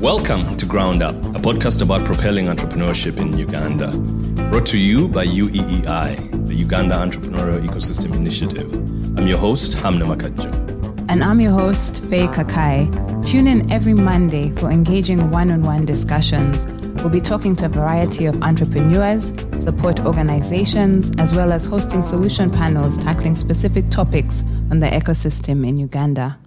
[0.00, 3.90] Welcome to Ground Up, a podcast about propelling entrepreneurship in Uganda.
[4.48, 8.72] Brought to you by UEEI, the Uganda Entrepreneurial Ecosystem Initiative.
[9.18, 11.04] I'm your host, Hamna Makajo.
[11.08, 13.26] And I'm your host, Faye Kakai.
[13.26, 16.64] Tune in every Monday for engaging one on one discussions.
[17.02, 19.32] We'll be talking to a variety of entrepreneurs,
[19.64, 25.76] support organizations, as well as hosting solution panels tackling specific topics on the ecosystem in
[25.76, 26.38] Uganda.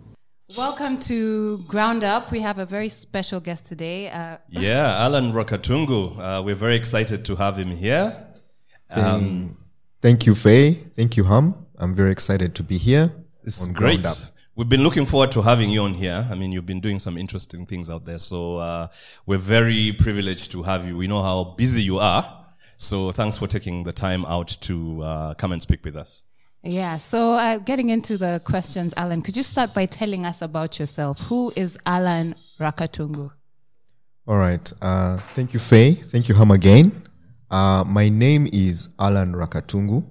[0.58, 2.32] Welcome to Ground Up.
[2.32, 4.10] We have a very special guest today.
[4.10, 6.18] Uh, yeah, Allan Rwakatungu.
[6.20, 8.26] Uh, we're very excited to have him here.
[8.90, 9.58] Um,
[10.02, 10.74] thank you, Faye.
[10.96, 11.56] Thank you, Ham.
[11.78, 13.14] I'm very excited to be here.
[13.44, 14.06] This is great.
[14.56, 16.28] We've been looking forward to having you on here.
[16.30, 18.20] I mean, you've been doing some interesting things out there.
[18.20, 18.88] So uh,
[19.26, 20.98] we're very privileged to have you.
[20.98, 22.46] We know how busy you are.
[22.76, 26.24] So thanks for taking the time out to uh, come and speak with us.
[26.64, 26.98] Yeah.
[26.98, 31.20] So, uh, getting into the questions, Allan, could you start by telling us about yourself?
[31.22, 33.32] Who is Allan Rwakatungu?
[34.28, 34.72] All right.
[34.82, 35.94] Uh, thank you, Faye.
[35.94, 37.04] Thank you, Ham, again.
[37.50, 40.06] Uh, my name is Allan Rwakatungu,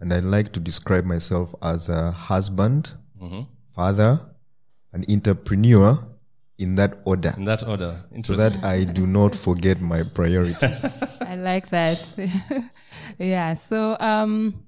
[0.00, 3.42] and I'd like to describe myself as a husband, mm-hmm.
[3.72, 4.20] father,
[4.92, 5.98] an entrepreneur,
[6.58, 7.34] in that order.
[7.36, 8.04] In that order.
[8.22, 10.92] So that I do not forget my priorities.
[11.20, 12.14] I like that.
[13.18, 13.54] yeah.
[13.54, 14.64] So, um,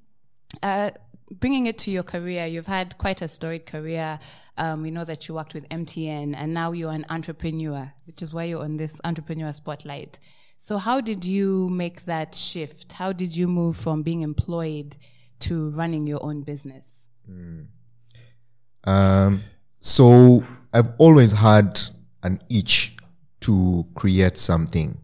[0.62, 0.90] uh,
[1.30, 4.18] bringing it to your career, you've had quite a storied career.
[4.56, 8.32] Um, we know that you worked with MTN and now you're an entrepreneur, which is
[8.32, 10.18] why you're on this entrepreneur spotlight.
[10.58, 12.92] So, how did you make that shift?
[12.92, 14.96] How did you move from being employed
[15.40, 17.06] to running your own business?
[17.30, 17.66] Mm.
[18.84, 19.42] Um,
[19.80, 21.78] so, I've always had
[22.22, 22.96] an itch
[23.40, 24.98] to create something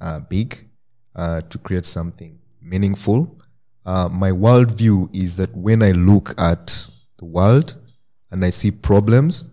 [0.00, 0.68] uh, big,
[1.16, 3.41] uh, to create something meaningful
[3.84, 6.88] uh, my worldview is that when I look at
[7.18, 7.76] the world
[8.30, 9.46] and I see problems,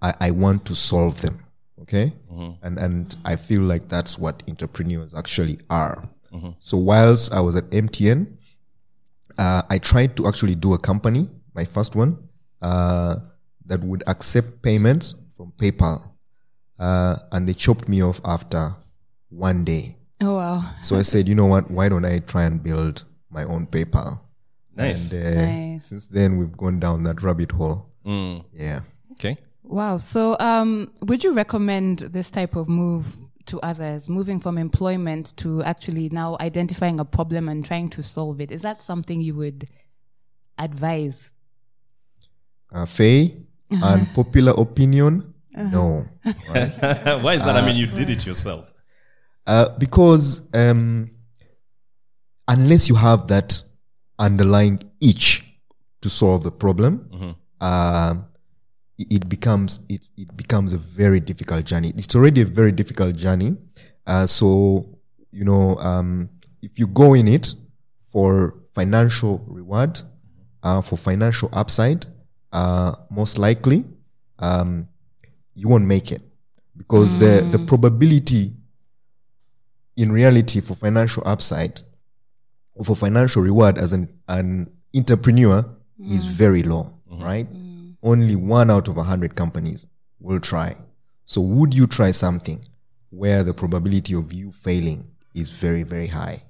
[0.00, 1.44] I, I want to solve them.
[1.82, 2.12] Okay.
[2.32, 2.66] Mm-hmm.
[2.66, 6.08] And, and I feel like that's what entrepreneurs actually are.
[6.32, 6.50] Mm-hmm.
[6.58, 8.36] So whilst I was at MTN,
[9.38, 12.18] uh, I tried to actually do a company, my first one,
[12.62, 13.16] uh,
[13.66, 16.10] that would accept payments from PayPal.
[16.78, 18.74] Uh, and they chopped me off after
[19.30, 19.96] one day.
[20.20, 20.62] Oh, wow.
[20.78, 21.70] so I said, you know what?
[21.70, 24.20] Why don't I try and build my own PayPal.
[24.76, 25.12] Nice.
[25.12, 25.86] And uh, nice.
[25.86, 27.90] since then, we've gone down that rabbit hole.
[28.06, 28.44] Mm.
[28.52, 28.80] Yeah.
[29.12, 29.36] Okay.
[29.62, 29.98] Wow.
[29.98, 35.62] So, um, would you recommend this type of move to others, moving from employment to
[35.64, 38.50] actually now identifying a problem and trying to solve it?
[38.50, 39.68] Is that something you would
[40.58, 41.32] advise?
[42.72, 43.34] Uh, Faye,
[43.70, 43.86] uh-huh.
[43.86, 45.70] unpopular opinion, uh-huh.
[45.70, 46.06] no.
[46.48, 47.22] Right?
[47.22, 47.54] Why is that?
[47.56, 48.72] Uh, I mean, you did it yourself.
[49.46, 51.10] Uh, because um,
[52.48, 53.62] unless you have that
[54.18, 55.44] underlying itch
[56.00, 57.30] to solve the problem, mm-hmm.
[57.60, 58.14] uh,
[58.98, 61.92] it becomes it, it becomes a very difficult journey.
[61.96, 63.56] It's already a very difficult journey.
[64.06, 64.98] Uh, so
[65.32, 66.28] you know, um,
[66.62, 67.54] if you go in it
[68.12, 70.00] for financial reward,
[70.62, 72.06] uh, for financial upside,
[72.52, 73.84] uh, most likely
[74.38, 74.88] um,
[75.54, 76.22] you won't make it
[76.76, 77.20] because mm.
[77.20, 77.66] the the mm.
[77.66, 78.52] probability
[79.96, 81.80] in reality for financial upside
[82.82, 86.10] for financial reward as an, an entrepreneur mm.
[86.10, 87.22] is very low, mm-hmm.
[87.22, 87.52] right?
[87.52, 87.96] Mm.
[88.02, 89.86] Only one out of a hundred companies
[90.20, 90.76] will try.
[91.26, 92.64] So would you try something
[93.10, 96.42] where the probability of you failing is very, very high?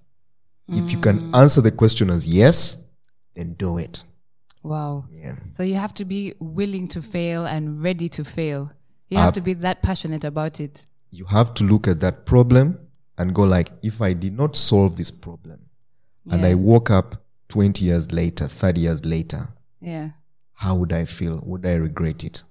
[0.71, 0.85] Mm.
[0.85, 1.37] If you can mm.
[1.37, 2.79] answer the question as yes,
[3.35, 4.05] then do it.
[4.63, 5.05] Wow.
[5.13, 5.37] Yeah.
[5.51, 8.73] So you have to be willing to fail and ready to fail.
[9.11, 10.87] You have uh, to be that passionate about it.
[11.11, 12.79] You have to look at that problem
[13.19, 15.61] and go like, if I did not solve this problem,
[16.25, 16.35] yeah.
[16.35, 17.17] and I woke up
[17.49, 19.49] 20 years later, 30 years later,
[19.81, 20.11] yeah.
[20.55, 21.41] how would I feel?
[21.45, 22.43] Would I regret it?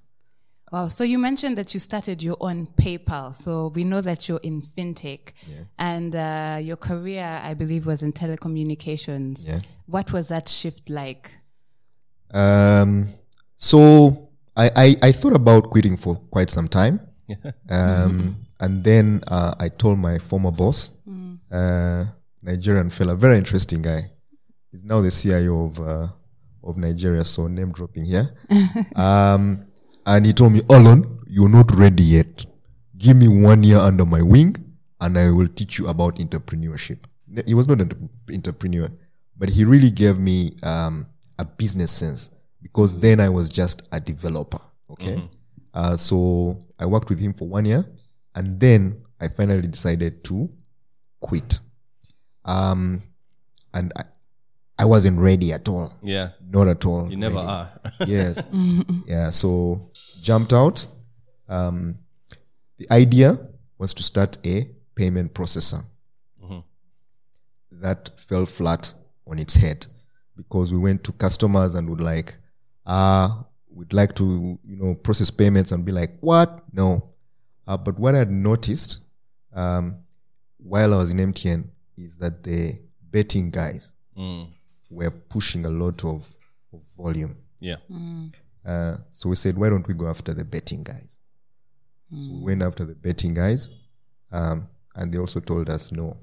[0.73, 0.87] Wow.
[0.87, 3.35] So you mentioned that you started your own PayPal.
[3.35, 5.65] So we know that you're in fintech yeah.
[5.77, 9.47] and uh, your career, I believe, was in telecommunications.
[9.47, 9.59] Yeah.
[9.85, 11.37] What was that shift like?
[12.33, 13.09] Um,
[13.55, 17.01] so I, I, I, thought about quitting for quite some time.
[17.69, 21.37] um, and then uh, I told my former boss, mm.
[21.51, 22.05] uh,
[22.43, 24.11] Nigerian fella, very interesting guy.
[24.71, 26.07] He's now the CIO of uh,
[26.63, 28.29] of Nigeria, so name dropping here.
[28.95, 29.65] um,
[30.05, 32.45] and he told me, Allan, you're not ready yet.
[32.97, 34.55] Give me one year under my wing,
[34.99, 36.99] and I will teach you about entrepreneurship.
[37.45, 38.89] He was not an entrepreneur,
[39.37, 41.07] but he really gave me um,
[41.39, 42.29] a business sense
[42.61, 43.01] because mm-hmm.
[43.01, 44.59] then I was just a developer.
[44.91, 45.25] Okay, mm-hmm.
[45.73, 47.85] uh, so I worked with him for one year,
[48.35, 50.49] and then I finally decided to
[51.21, 51.59] quit.
[52.45, 53.03] Um,
[53.73, 54.03] and I,
[54.79, 55.93] I wasn't ready at all.
[56.01, 56.29] Yeah.
[56.49, 57.09] Not at all.
[57.09, 57.47] You never ready.
[57.47, 57.71] are.
[58.07, 58.45] yes.
[59.07, 59.29] yeah.
[59.29, 59.91] So
[60.21, 60.85] jumped out.
[61.47, 61.99] Um,
[62.77, 63.39] the idea
[63.77, 65.83] was to start a payment processor.
[67.71, 68.93] That fell flat
[69.27, 69.87] on its head
[70.37, 72.37] because we went to customers and would like,
[72.85, 76.63] ah, we'd like to, you know, process payments and be like, what?
[76.71, 77.09] No.
[77.67, 78.99] Uh, but what I had noticed
[79.53, 79.97] um,
[80.59, 81.65] while I was in MTN
[81.97, 82.79] is that the
[83.11, 83.93] betting guys
[84.89, 86.29] were pushing a lot of,
[86.73, 87.35] of volume.
[87.59, 87.77] Yeah.
[88.65, 91.19] Uh, so we said, why don't we go after the betting guys?
[92.15, 93.71] So we went after the betting guys,
[94.31, 96.15] um, and they also told us no.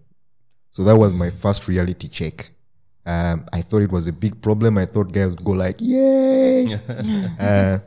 [0.70, 2.52] So that was my first reality check.
[3.04, 4.78] Um, I thought it was a big problem.
[4.78, 6.74] I thought guys would go like, yay!
[7.40, 7.78] uh,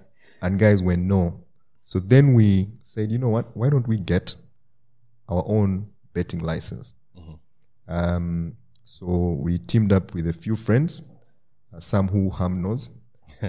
[0.41, 1.45] and guys went no.
[1.79, 3.55] So then we said, you know what?
[3.55, 4.35] Why don't we get
[5.29, 6.95] our own betting license?
[7.87, 11.03] Um, so we teamed up with a few friends,
[11.73, 12.91] uh, some who Ham knows.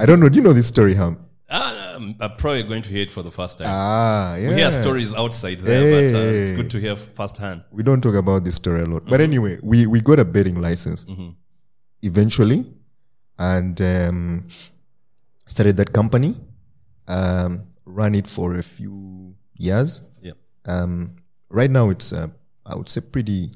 [0.00, 0.28] I don't know.
[0.28, 1.18] Do you know this story, Ham?
[1.50, 3.66] Ah, I'm probably going to hear it for the first time.
[3.68, 4.48] Ah, yeah.
[4.48, 7.62] We hear stories outside there, but uh, it's good to hear firsthand.
[7.70, 9.04] we don't talk about this story a lot.
[9.06, 11.06] But anyway, we, we got a betting license
[12.02, 12.72] eventually
[13.38, 14.46] and um,
[15.46, 16.36] started that company,
[17.08, 20.02] um, ran it for a few years.
[20.22, 20.32] Yeah.
[20.64, 21.16] Um,
[21.50, 22.28] right now, it's, uh,
[22.64, 23.52] I would say, pretty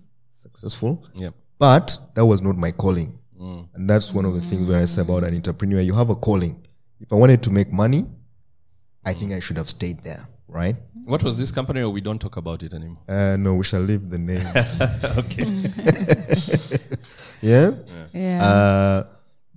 [0.47, 1.05] successful.
[1.15, 1.31] Yeah.
[1.59, 3.19] But that was not my calling.
[3.39, 6.17] And that's one of the things where I say about an entrepreneur you have a
[6.17, 6.67] calling.
[7.01, 8.07] If I wanted to make money,
[9.05, 10.77] I think I should have stayed there, right?
[11.05, 13.05] What was this company, or we don't talk about it anymore?
[13.09, 14.47] Uh, no, we shall leave the name.
[15.21, 15.47] okay.
[17.43, 17.71] yeah.
[18.13, 18.43] Yeah.
[18.43, 19.07] Uh,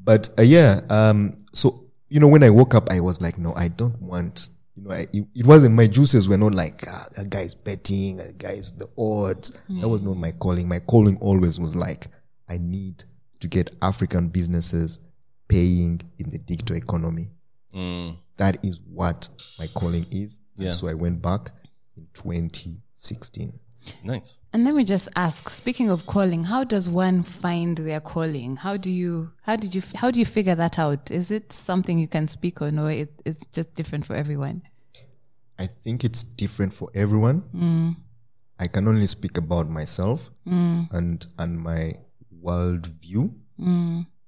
[0.03, 3.53] but uh, yeah, um, so you know, when I woke up, I was like, no,
[3.56, 4.50] I don't want.
[4.79, 8.19] You know, I, it, it wasn't my juices were not like ah, a guy's betting,
[8.21, 9.51] a guy's the odds.
[9.67, 10.67] That was not my calling.
[10.69, 12.07] My calling always was like,
[12.47, 13.03] I need
[13.41, 14.99] to get African businesses
[15.49, 17.29] paying in the digital economy.
[18.37, 19.27] That is what
[19.57, 20.39] my calling is.
[20.57, 20.71] And Yeah.
[20.71, 21.51] So I went back
[21.97, 23.59] in 2016.
[24.03, 24.39] Nice.
[24.53, 28.57] And let me just ask, speaking of calling, how does one find their calling?
[28.57, 31.09] How do you, how did you, how do you figure that out?
[31.11, 34.61] Is it something you can speak on or it, it's just different for everyone?
[35.59, 37.95] I think it's different for everyone.
[38.59, 40.31] I can only speak about myself
[40.91, 41.94] and and my
[42.41, 43.33] world view.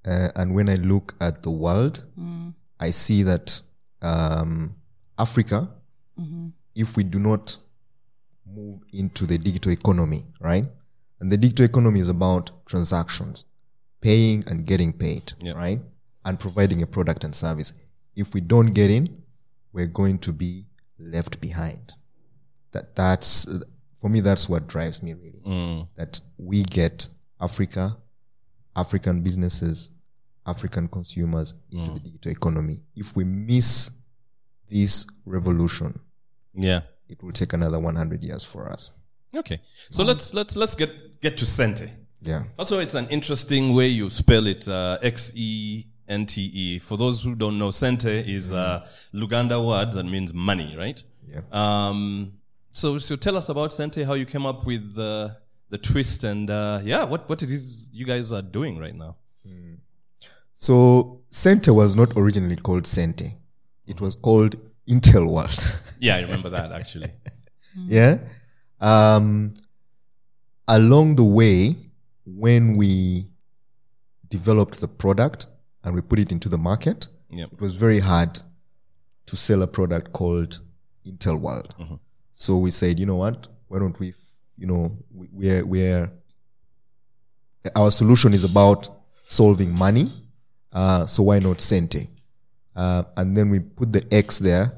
[0.03, 2.03] Uh, and when I look at the world,
[2.79, 3.61] I see that
[4.01, 4.75] um,
[5.17, 5.69] Africa,
[6.75, 7.57] if we do not
[8.45, 10.65] move into the digital economy, right?
[11.19, 13.45] And the digital economy is about transactions,
[14.01, 15.53] paying and getting paid, Yeah.
[15.53, 15.79] right?
[16.25, 17.73] And providing a product and service.
[18.15, 19.23] If we don't get in,
[19.73, 20.65] we're going to be
[21.01, 21.93] left behind.
[22.71, 23.47] That that's
[23.99, 24.19] for me.
[24.21, 25.87] That's what drives me really.
[25.95, 27.07] That we get
[27.39, 27.97] Africa,
[28.75, 29.91] African businesses,
[30.45, 32.83] African consumers into the digital economy.
[32.95, 33.91] If we miss
[34.69, 35.99] this revolution,
[36.53, 36.81] Yeah.
[37.09, 38.91] it will take another 100 years for us.
[39.35, 39.59] Okay.
[39.89, 41.89] So let's let's let's get get to Xente.
[42.21, 42.43] Yeah.
[42.59, 44.67] Also, it's an interesting way you spell it.
[44.67, 46.79] Uh, X E N T E.
[46.79, 51.01] For those who don't know, Sente is a Luganda word that means money, right?
[51.27, 51.41] Yeah.
[51.51, 52.33] Um,
[52.73, 55.37] so, so tell us about Xente, how you came up with the
[55.69, 59.15] the twist, and uh, yeah, what what it is you guys are doing right now.
[60.53, 63.33] So Xente was not originally called Xente.
[63.87, 64.55] It was called
[64.87, 65.59] Intel World.
[65.99, 67.11] Yeah, I remember that actually.
[67.87, 68.17] yeah.
[68.79, 69.53] Um,
[70.67, 71.75] along the way,
[72.25, 73.27] when we
[74.29, 75.45] developed the product
[75.83, 77.45] and we put it into the market, Yeah.
[77.51, 78.39] it was very hard
[79.27, 80.59] to sell a product called
[81.05, 81.73] Intel World.
[82.31, 83.47] So we said, you know what?
[83.67, 84.13] Why don't we,
[84.57, 86.11] you know, we, we're, we're,
[87.75, 88.89] our solution is about
[89.23, 90.11] solving money.
[90.71, 92.07] Uh, so why not Sente?
[92.75, 94.71] Uh, and then we put the X there,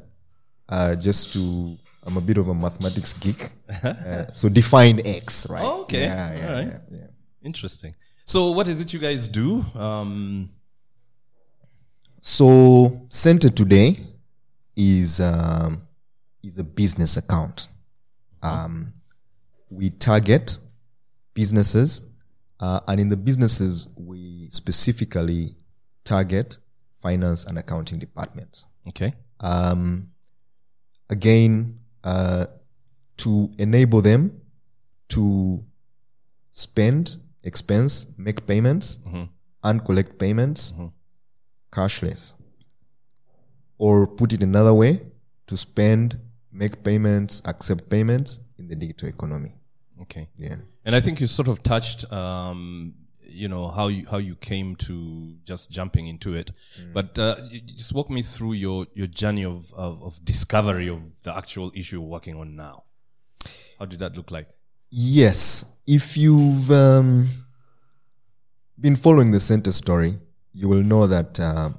[0.70, 3.50] uh, just to, I'm a bit of a mathematics geek.
[3.84, 5.64] Uh, so define X, right?
[5.64, 6.02] Oh, okay.
[6.02, 6.68] Yeah, yeah, right.
[6.68, 7.08] yeah, yeah.
[7.44, 7.96] Interesting.
[8.26, 9.64] So, what is it you guys do?
[9.76, 10.50] Um,
[12.26, 14.00] So Xente today
[14.78, 15.82] is um,
[16.42, 17.68] is a business account.
[18.42, 18.94] Um,
[19.70, 20.58] we target
[21.34, 22.02] businesses,
[22.62, 25.58] uh, and in the businesses we specifically
[26.06, 26.60] target
[27.02, 28.68] finance and accounting departments.
[28.88, 29.14] okay.
[29.42, 30.08] Um,
[31.10, 32.46] again, uh,
[33.18, 34.40] to enable them
[35.10, 35.62] to
[36.52, 39.00] spend, expense, make payments,
[39.66, 40.72] and collect payments
[41.76, 42.34] cashless.
[43.78, 45.02] Or put it another way,
[45.48, 46.20] to spend,
[46.52, 49.54] make payments, accept payments in the digital economy.
[50.04, 50.30] Okay.
[50.38, 50.58] Yeah.
[50.86, 52.94] And I think you sort of touched um,
[53.34, 56.52] you know how you how you came to just jumping into it.
[56.94, 61.36] But uh, just walk me through your your journey of, of of discovery of the
[61.36, 62.84] actual issue you're working on now.
[63.80, 64.50] How did that look like?
[64.90, 65.66] Yes.
[65.88, 67.28] If you've um,
[68.80, 70.20] been following the Xente story,
[70.54, 71.70] you will know that uh,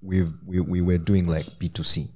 [0.00, 2.10] we've, we, we were doing like B2C.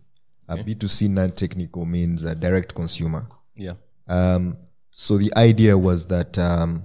[0.49, 3.27] Uh, B2C non technical means a direct consumer.
[3.57, 3.75] Yeah.
[4.07, 4.57] Um,
[4.91, 6.85] so the idea was that um,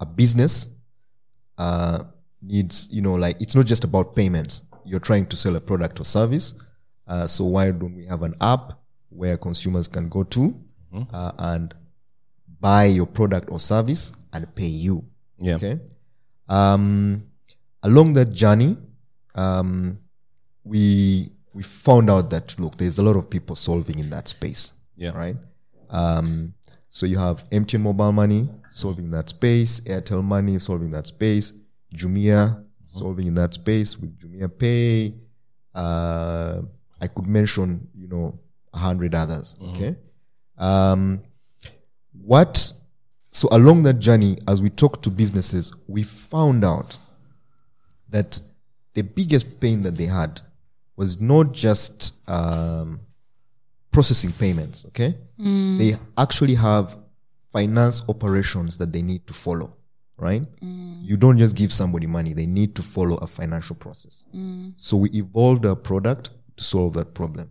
[0.00, 0.66] a business
[1.56, 2.04] uh,
[2.42, 4.64] needs, you know, like it's not just about payments.
[4.84, 6.54] You're trying to sell a product or service.
[7.06, 8.72] Uh, so why don't we have an app
[9.10, 10.54] where consumers can go to
[11.12, 11.74] uh, and
[12.60, 15.04] buy your product or service and pay you?
[15.38, 15.54] Yeah.
[15.54, 15.78] Okay.
[16.48, 17.27] Um,
[17.82, 18.76] along that journey,
[19.34, 19.98] um,
[20.64, 24.72] we we found out that look, there's a lot of people solving in that space.
[24.96, 25.10] Yeah.
[25.10, 25.36] Right.
[25.90, 26.54] Um,
[26.90, 31.52] so you have MTN Mobile Money solving that space, Airtel Money solving that space,
[31.94, 35.14] Jumia solving in that space with Jumia Pay.
[35.74, 36.62] Uh,
[37.00, 38.38] I could mention, you know,
[38.72, 39.56] a hundred others.
[39.62, 39.96] Okay.
[40.56, 41.22] Um,
[42.12, 42.72] what
[43.30, 46.98] so along that journey as we talked to businesses we found out
[48.10, 48.40] that
[48.94, 50.40] the biggest pain that they had
[50.96, 53.00] was not just um,
[53.92, 55.14] processing payments okay?
[55.78, 56.96] They actually have
[57.52, 59.74] finance operations that they need to follow
[60.20, 60.44] right?
[60.60, 62.32] You don't just give somebody money.
[62.34, 64.24] They need to follow a financial process.
[64.76, 67.50] So we evolved our product to solve that problem.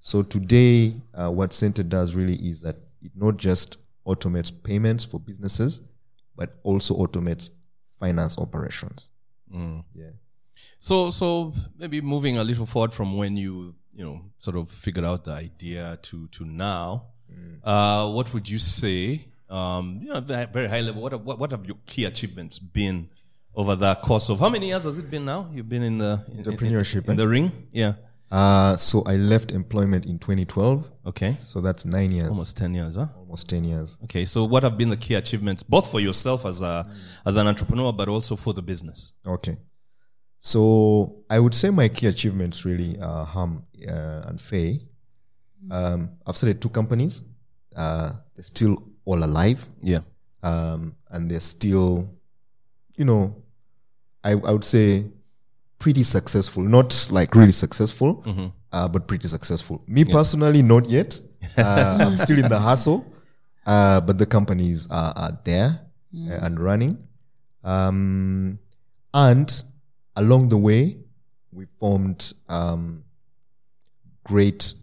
[0.00, 5.20] So today, uh, what Xente does really is that it not just automates payments for
[5.20, 5.82] businesses,
[6.36, 7.50] but also automates
[8.00, 9.10] finance operations.
[9.94, 10.10] Yeah.
[10.78, 15.04] So, so maybe moving a little forward from when you, you know, sort of figured
[15.04, 17.06] out the idea to to now,
[17.64, 19.26] uh, what would you say?
[19.48, 21.02] Um, you know, very, very high level.
[21.02, 23.08] What, have- what what have your key achievements been
[23.54, 25.48] over the course of how many years has it been now?
[25.52, 27.16] You've been in the in, in- Entrepreneurship, in, eh?
[27.16, 27.52] the ring.
[27.72, 27.94] Yeah.
[28.30, 30.90] Uh, so I left employment in 2012.
[31.06, 31.36] Okay.
[31.38, 33.06] So that's nine years, almost, Almost ten years, huh?
[33.16, 33.98] Almost 10 years.
[34.04, 34.24] Okay.
[34.24, 36.86] So, what have been the key achievements, both for yourself as a
[37.24, 39.12] as an entrepreneur, but also for the business?
[39.24, 39.56] Okay.
[40.38, 44.80] So I would say my key achievements really are Ham uh, and Faye.
[45.70, 47.22] Um, I've started two companies.
[47.74, 49.66] Uh, they're still all alive.
[49.82, 50.00] Yeah.
[50.42, 52.08] um, and they're still,
[52.96, 53.42] you know,
[54.22, 55.06] I, I would say
[55.78, 56.62] pretty successful.
[56.62, 58.22] Not like really successful,
[58.72, 59.82] uh, but pretty successful.
[59.86, 61.20] Me personally, not yet.
[61.56, 63.06] Uh, I'm still in the hustle,
[63.66, 65.80] uh, but the companies are, are there
[66.28, 67.06] uh, and running.
[67.62, 68.58] Um,
[69.14, 69.62] and
[70.16, 70.98] along the way,
[71.52, 73.04] we formed um,
[74.24, 74.74] great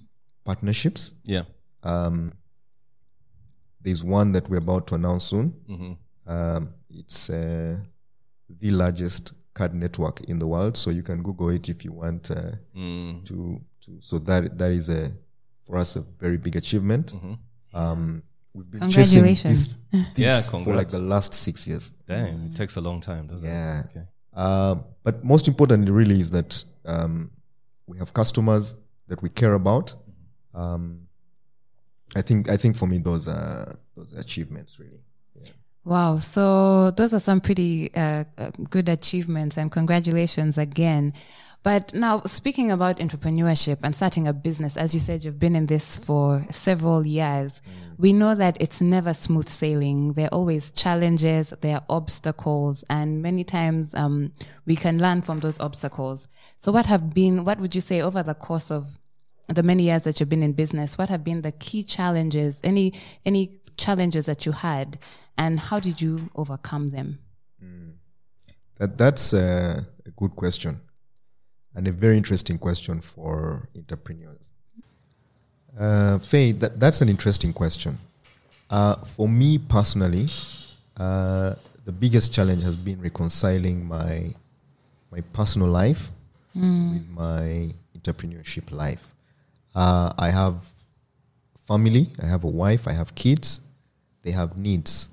[0.45, 1.13] partnerships.
[1.25, 1.43] Yeah.
[1.83, 2.31] Um,
[3.81, 5.97] there's one that we're about to announce soon.
[6.25, 7.75] Um, it's uh,
[8.50, 12.31] the largest card network in the world, so you can Google it if you want
[12.31, 13.25] uh, Mm.
[13.25, 13.62] to.
[13.86, 15.12] To so that that is a
[15.65, 17.13] for us a very big achievement.
[17.74, 19.75] Um, we've been chasing this, Congratulations.
[19.91, 21.91] this Yeah, for like the last six years.
[22.07, 23.79] Damn, it takes a long time, doesn't Yeah.
[23.81, 23.86] it?
[23.89, 24.05] Okay.
[24.33, 27.29] Uh, but most importantly, really, is that um,
[27.88, 28.75] we have customers
[29.07, 29.95] that we care about.
[30.53, 31.07] Um,
[32.15, 35.01] I think I think for me those are those are achievements really.
[35.86, 36.18] Wow.
[36.18, 41.13] So those are some pretty uh, uh, good achievements and congratulations again.
[41.62, 45.66] But now speaking about entrepreneurship and starting a business, as you said, you've been in
[45.66, 47.62] this for several years.
[47.98, 50.13] We know that it's never smooth sailing.
[50.13, 54.34] There are always challenges, there are obstacles, and many times um,
[54.66, 56.28] we can learn from those obstacles.
[56.58, 59.00] So what have been, what would you say over the course of
[59.48, 62.94] the many years that you've been in business, what have been the key challenges, any
[63.25, 64.98] any challenges that you had,
[65.38, 67.20] and how did you overcome them?
[68.78, 70.80] That that's a, a good question,
[71.75, 74.50] and a very interesting question for entrepreneurs.
[75.80, 77.98] Uh, Faye, that, that's an interesting question.
[78.70, 80.30] Uh, for me personally,
[80.98, 81.54] uh,
[81.86, 84.34] the biggest challenge has been reconciling my
[85.12, 86.12] my personal life
[86.94, 89.08] with my entrepreneurship life.
[89.75, 90.72] Uh, I have
[91.68, 93.62] family, I have a wife, I have kids,
[94.24, 95.10] they have needs.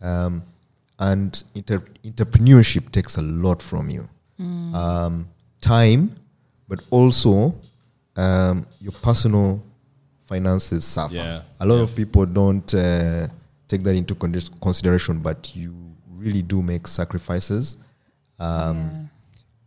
[0.00, 0.42] Um,
[0.98, 4.08] and inter- entrepreneurship takes a lot from you
[4.74, 5.28] um,
[5.60, 6.10] time,
[6.68, 7.54] but also
[8.16, 9.62] um, your personal
[10.26, 11.14] finances suffer.
[11.14, 11.42] Yeah.
[11.60, 13.28] A lot of people don't uh,
[13.68, 15.74] take that into con- consideration, but you
[16.10, 17.76] really do make sacrifices
[18.38, 19.08] um,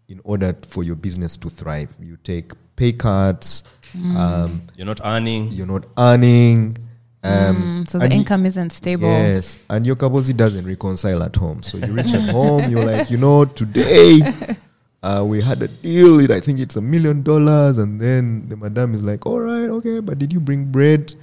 [0.07, 1.89] in order for your business to thrive.
[2.01, 3.63] You take pay cuts.
[3.95, 5.51] Um, You're not earning.
[5.51, 6.77] you're not earning
[7.21, 9.07] Um, Mm, so the and you- income isn't stable.
[9.09, 11.61] Yes, and your kabosi doesn't reconcile at home.
[11.63, 14.21] So you reach at home, you're like, you know, today
[15.03, 16.19] uh, we had a deal.
[16.21, 19.69] It, I think it's a million dollars, and then the madam is like, all right,
[19.69, 21.13] okay, but did you bring bread?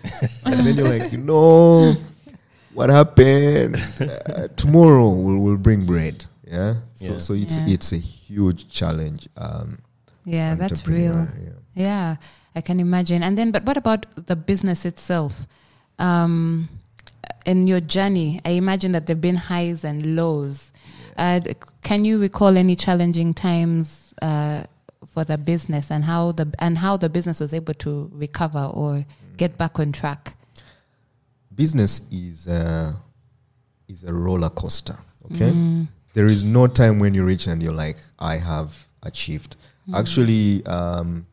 [0.44, 1.94] and then you're like, you know,
[2.74, 3.76] what happened?
[4.00, 6.26] Uh, tomorrow we'll, we'll bring bread.
[6.46, 6.74] Yeah.
[6.94, 7.18] So Yeah.
[7.18, 7.66] so so it's Yeah.
[7.74, 9.28] it's a huge challenge.
[9.38, 9.78] Um,
[10.26, 11.26] Yeah, that's real.
[11.40, 11.52] yeah.
[11.74, 12.16] Yeah,
[12.54, 13.22] I can imagine.
[13.22, 15.46] And then, but what about the business itself?
[15.98, 16.68] Um,
[17.44, 20.72] in your journey, I imagine that there've been highs and lows.
[21.16, 21.40] Uh,
[21.82, 24.64] can you recall any challenging times uh,
[25.12, 29.06] for the business and how the and how the business was able to recover or
[29.36, 30.36] get back on track?
[31.56, 32.92] business is uh,
[33.88, 34.96] is a roller coaster.
[35.32, 35.52] Okay,
[36.12, 39.56] There is no time when you reach and you're like, I have achieved.
[39.92, 41.26] Actually, um,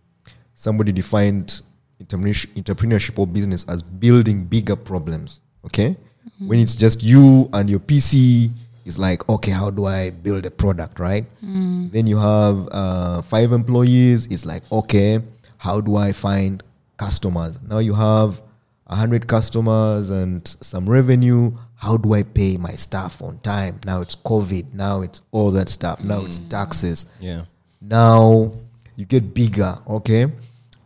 [0.53, 1.61] somebody defined
[2.05, 5.41] entrepreneurship, entrepreneurship or business as building bigger problems.
[5.65, 6.47] Okay, mm-hmm.
[6.47, 8.51] when it's just you and your PC,
[8.85, 11.25] it's like, okay, how do I build a product, right?
[11.43, 11.91] Mm.
[11.91, 14.25] Then you have uh, five employees.
[14.27, 15.19] It's like, okay,
[15.57, 16.61] how do I find
[16.97, 17.59] customers?
[17.67, 18.41] Now you have
[18.87, 21.55] a hundred customers and some revenue.
[21.75, 23.79] How do I pay my staff on time?
[23.85, 24.73] Now it's COVID.
[24.73, 26.03] Now it's all that stuff.
[26.03, 26.49] Now it's mm.
[26.49, 27.07] taxes.
[27.19, 27.45] Yeah.
[27.81, 28.51] Now
[28.95, 30.27] you get bigger, okay,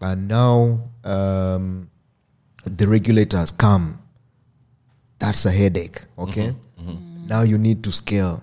[0.01, 1.89] and now um,
[2.65, 3.99] the regulators come.
[5.19, 6.53] That's a headache, okay.
[7.27, 8.41] Now you need to scale.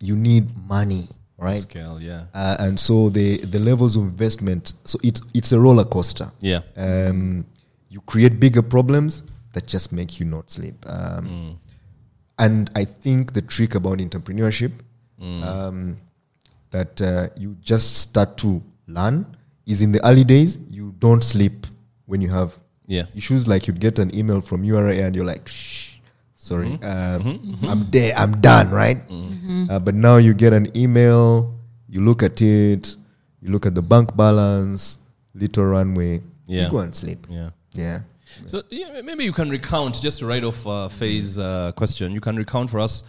[0.00, 1.08] You need money,
[1.38, 1.62] right?
[1.62, 1.98] Scale.
[2.02, 2.24] Yeah.
[2.34, 4.74] Uh, and so the the levels of investment.
[4.84, 6.60] So it's it's a roller coaster Yeah.
[6.76, 7.46] um,
[7.88, 10.84] you create bigger problems that just make you not sleep.
[10.86, 11.58] Um,
[12.38, 14.72] And I think the trick about entrepreneurship
[15.22, 15.96] um,
[16.70, 19.24] that uh, you just start to learn
[19.66, 21.66] is in the early days you don't sleep
[22.06, 23.04] when you have Yeah.
[23.14, 23.46] issues.
[23.48, 25.96] Like you'd get an email from URA and you're like, shh,
[26.34, 28.98] sorry, um, I'm there, I'm done, right?
[29.70, 31.54] Uh, but now you get an email,
[31.88, 32.96] you look at it,
[33.42, 34.98] you look at the bank balance,
[35.34, 36.64] little runway, Yeah.
[36.64, 37.26] you go and sleep.
[37.28, 37.50] Yeah.
[37.72, 38.00] Yeah.
[38.46, 42.12] So yeah, maybe you can recount just to write off uh, Faye's uh, question.
[42.12, 43.02] You can recount for us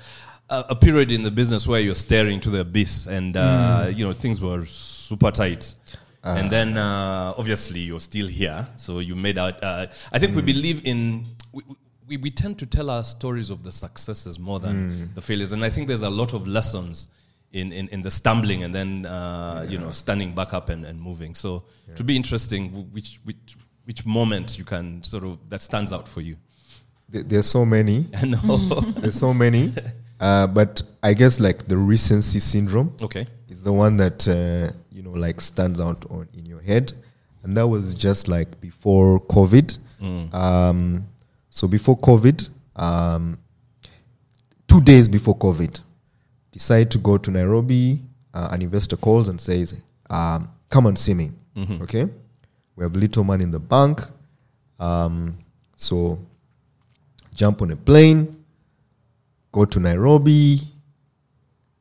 [0.50, 4.06] uh, a period in the business where you're staring to the abyss, and uh, you
[4.08, 5.74] know things were super tight.
[6.24, 9.64] And then uh, obviously you're still here, so you made out.
[9.64, 11.26] Uh, I think we believe in.
[11.54, 11.64] We,
[12.08, 15.64] we, we tend to tell our stories of the successes more than the failures, and
[15.64, 17.08] I think there's a lot of lessons
[17.52, 21.02] in, in, in the stumbling and then uh, you know standing back up and, and
[21.02, 21.36] moving.
[21.36, 21.64] So
[21.96, 26.22] to be interesting, which which which moment you can sort of that stands out for
[26.22, 26.38] you?
[27.10, 28.08] There- There's so many.
[28.16, 28.58] I know.
[28.98, 29.72] There's so many.
[30.20, 33.28] Uh, but I guess like the recency syndrome okay.
[33.50, 34.76] is the one that uh,
[35.08, 36.94] know like stands out on in your head,
[37.44, 39.78] and that was just like before COVID.
[40.34, 41.08] Um,
[41.50, 43.38] so before COVID, um,
[44.68, 45.82] two days before COVID,
[46.52, 48.02] decide to go to Nairobi.
[48.34, 49.74] Uh, an investor calls and says,
[50.10, 51.32] um, "Come and see me."
[51.82, 52.08] Okay,
[52.76, 54.02] we have little money in the bank,
[54.80, 55.38] um,
[55.76, 56.20] so
[57.34, 58.36] jump on a plane,
[59.52, 60.60] go to Nairobi,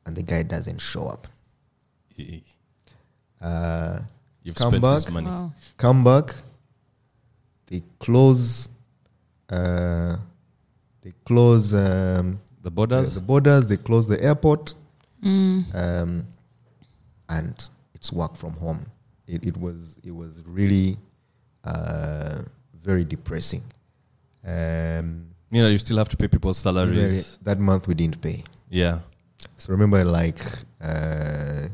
[0.07, 1.27] and the guy doesn't show up.
[3.47, 4.01] Uh,
[4.43, 5.13] You've Come spent this back.
[5.15, 5.27] money.
[5.27, 5.53] Wow.
[5.77, 6.27] come back,
[7.67, 8.69] they close,
[9.51, 10.17] uh,
[11.03, 13.15] they close um, The the, borders.
[13.15, 14.75] the borders, they close the airport,
[15.25, 16.25] um,
[17.29, 18.87] and it's work from home.
[19.27, 20.97] It, it was it was really
[21.65, 22.43] uh,
[22.89, 23.65] very depressing.
[24.47, 27.39] Um, you know, you still have to pay people's very- salaries.
[27.43, 28.45] that month we didn't pay.
[28.71, 29.01] Yeah.
[29.57, 30.39] So remember, like
[30.81, 31.67] uh,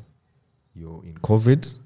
[0.74, 1.76] you're in COVID,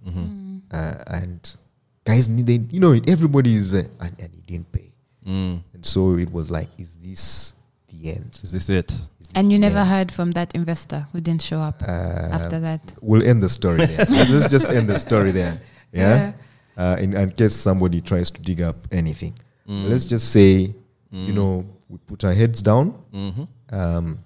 [0.72, 1.56] uh, and
[2.04, 4.92] guys need you know everybody is uh, and, and he didn't pay,
[5.26, 5.62] Mm.
[5.74, 7.54] and so it was like, is this
[7.88, 8.38] the end?
[8.42, 8.90] Is this it?
[8.92, 9.88] Is this And you never end?
[9.88, 12.94] heard from that investor who didn't show up Uh, after that.
[13.00, 14.06] We'll end the story there.
[14.08, 15.60] Let's just end the story there.
[15.92, 16.32] Yeah.
[16.76, 19.34] Uh, in, in case somebody tries to dig up anything,
[19.68, 19.88] Mm.
[19.90, 20.74] let's just say,
[21.10, 22.94] you know, we put our heads down.
[23.14, 23.44] Mm-hmm.
[23.74, 24.18] um,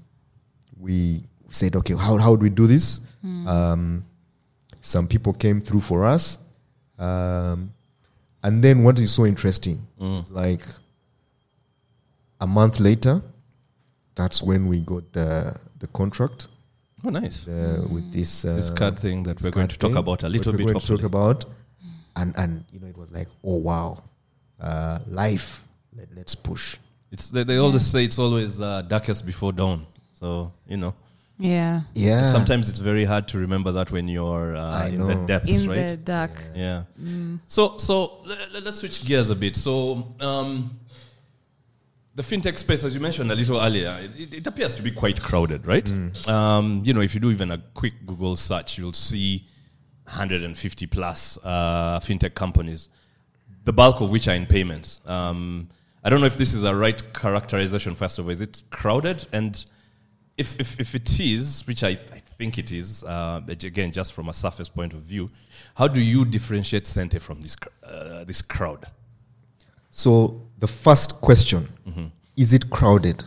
[0.79, 3.01] we said, okay, how, how do we do this?
[3.47, 4.05] Um,
[4.91, 6.39] some people came through for us.
[6.99, 7.71] Um,
[8.43, 10.25] and then what is so interesting, Mm.
[10.31, 10.65] like
[12.41, 13.23] a month later,
[14.15, 16.49] that's when we got the, the contract
[17.05, 17.47] Oh, nice.
[17.49, 20.27] uh, with this, uh, this card thing that we're going to talk thing, about a
[20.27, 20.67] what little we're bit.
[20.69, 21.45] going to talk about.
[22.17, 24.03] And, and, you know, it was like, oh, wow,
[24.61, 25.65] uh, life,
[25.97, 26.77] let, let's push.
[27.13, 29.85] It's they, they always say it's always uh, darkest before dawn.
[30.21, 30.95] So you know,
[31.41, 31.81] Yeah.
[31.95, 32.31] Yeah.
[32.33, 35.27] sometimes it's very hard to remember that when you're uh, I in the know.
[35.27, 35.75] depths, In right?
[35.75, 36.31] the dark.
[36.55, 36.83] Yeah.
[37.47, 39.57] So so let, let's switch gears a bit.
[39.57, 40.79] So um,
[42.15, 45.23] the fintech space, as you mentioned a little earlier, it, it appears to be quite
[45.23, 45.89] crowded, right?
[46.29, 49.47] Um, you know, if you do even a quick Google search, you'll see
[50.05, 52.89] 150 plus uh, fintech companies,
[53.65, 55.01] the bulk of which are in payments.
[55.07, 55.69] Um,
[56.05, 57.95] I don't know if this is a right characterization.
[57.95, 59.27] First of all, is it crowded?
[59.33, 59.65] And
[60.41, 64.29] if if, if it is, which I, I think it is, uh, again, just from
[64.29, 65.31] a surface point of view,
[65.75, 68.87] how do you differentiate Xente from this cr- uh, this crowd?
[69.91, 71.69] So the first question
[72.37, 73.23] is it crowded?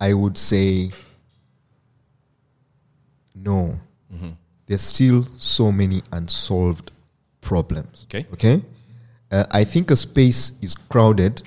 [0.00, 0.90] I would say
[3.34, 3.78] no.
[4.66, 6.92] There's still so many unsolved
[7.40, 8.06] problems.
[8.08, 8.26] Okay.
[8.32, 8.62] Okay.
[9.30, 11.42] Uh, I think a space is crowded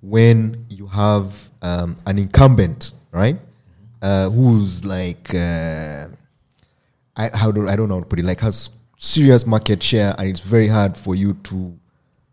[0.00, 3.36] when you have um, an incumbent, right?
[4.00, 6.06] Uh, who's like, uh,
[7.16, 10.14] I how do I don't know how to put it, like has serious market share,
[10.18, 11.76] and it's very hard for you to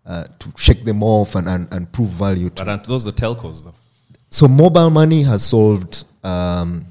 [0.06, 3.12] uh, to shake them off and, and, and prove value to But aren't those the
[3.14, 3.74] telcos, though?
[4.30, 6.86] so mobile money has solved um,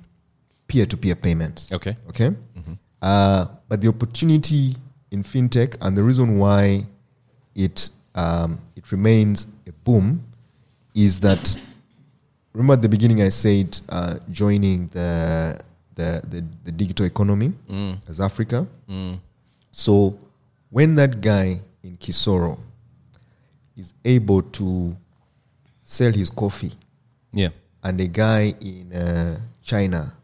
[0.66, 1.70] peer-to-peer payments.
[1.70, 1.96] Okay.
[2.08, 2.30] Okay.
[3.02, 4.74] Uh, but the opportunity
[5.10, 6.86] in fintech and the reason why
[7.54, 10.24] it um, it remains a boom
[10.94, 11.58] is that
[12.54, 15.60] remember at the beginning I said uh, joining the,
[15.94, 17.52] the the the digital economy
[18.08, 18.66] as Africa.
[19.72, 20.18] So
[20.70, 22.58] when that guy in Kisoro
[23.76, 24.96] is able to
[25.82, 26.72] sell his coffee
[27.32, 27.48] Yeah.
[27.82, 30.14] and a guy in uh, China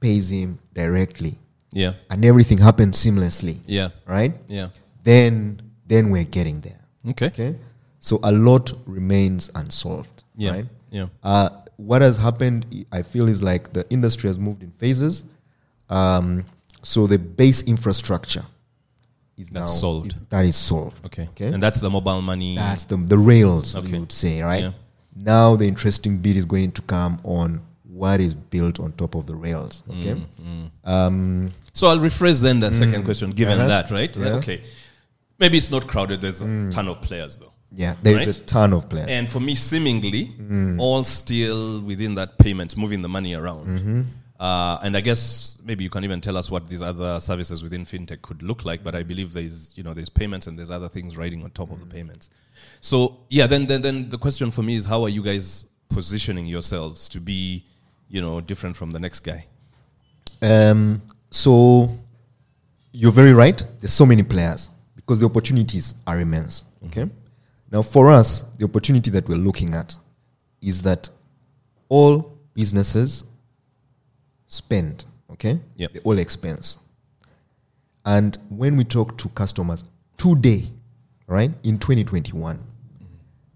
[0.00, 1.36] pays him directly
[1.72, 1.94] Yeah.
[2.08, 3.88] and everything happens seamlessly, Yeah.
[4.06, 4.32] right?
[4.48, 4.68] Yeah.
[5.02, 6.80] Then then we're getting there.
[7.10, 7.26] Okay.
[7.26, 7.56] Okay?
[8.00, 10.50] So a lot remains unsolved, Yeah.
[10.52, 10.66] right?
[10.90, 11.06] Yeah.
[11.22, 15.24] Uh, what has happened, I feel, is like the industry has moved in phases.
[15.88, 16.44] Um,
[16.82, 18.44] so the base infrastructure
[19.36, 20.12] is now solved.
[20.12, 21.04] is- that is solved.
[21.06, 21.28] Okay.
[21.30, 21.48] Okay.
[21.52, 22.56] And that's the mobile money.
[22.56, 23.92] That's the the rails Okay.
[23.92, 24.62] we would say, right?
[24.64, 24.72] Yeah.
[25.14, 29.26] Now the interesting bit is going to come on what is built on top of
[29.26, 29.82] the rails.
[29.90, 30.14] Okay.
[30.42, 33.68] Mm, Um, So I'll rephrase then the second question, given Uh-huh.
[33.68, 34.16] that, right?
[34.16, 34.34] Yeah.
[34.40, 34.62] Okay.
[35.38, 36.20] Maybe it's not crowded.
[36.20, 37.52] There's a ton of players, though.
[37.74, 38.36] Yeah, there's Right.
[38.36, 39.08] a ton of players.
[39.08, 40.78] And for me, seemingly, Mm.
[40.80, 43.66] all still within that payment, moving the money around.
[43.78, 44.02] Mm-hmm.
[44.40, 47.84] Uh, and I guess maybe you can even tell us what these other services within
[47.84, 48.84] fintech could look like.
[48.84, 51.70] But I believe there's you know there's payments and there's other things riding on top
[51.72, 51.90] of the Mm.
[51.92, 52.30] payments.
[52.80, 56.46] So yeah, then then then the question for me is how are you guys positioning
[56.46, 57.64] yourselves to be
[58.08, 59.46] you know different from the next guy?
[60.40, 61.98] Um, so
[62.92, 63.62] you're very right.
[63.80, 66.64] There's so many players because the opportunities are immense.
[66.86, 67.08] Okay.
[67.70, 69.96] Now, for us, the opportunity that we're looking at
[70.62, 71.10] is that
[71.88, 73.24] all businesses
[74.46, 75.04] spend.
[75.32, 75.60] Okay.
[75.76, 75.92] Yep.
[75.92, 76.78] They all expense.
[78.04, 79.84] And when we talk to customers
[80.16, 80.70] today,
[81.26, 82.58] right, in 2021,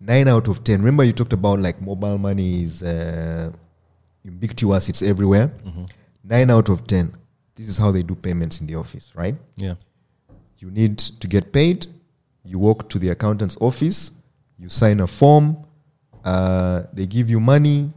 [0.01, 3.51] nine out of 10, remember you talked about like mobile money is uh,
[4.23, 5.51] ubiquitous, it's everywhere.
[6.23, 7.17] Nine out of 10,
[7.55, 9.35] this is how they do payments in the office, right?
[9.57, 9.75] Yeah.
[10.59, 11.87] You need to get paid.
[12.45, 14.11] You walk to the accountant's office.
[14.59, 15.57] You sign a form.
[16.25, 17.93] Uh, they give you money.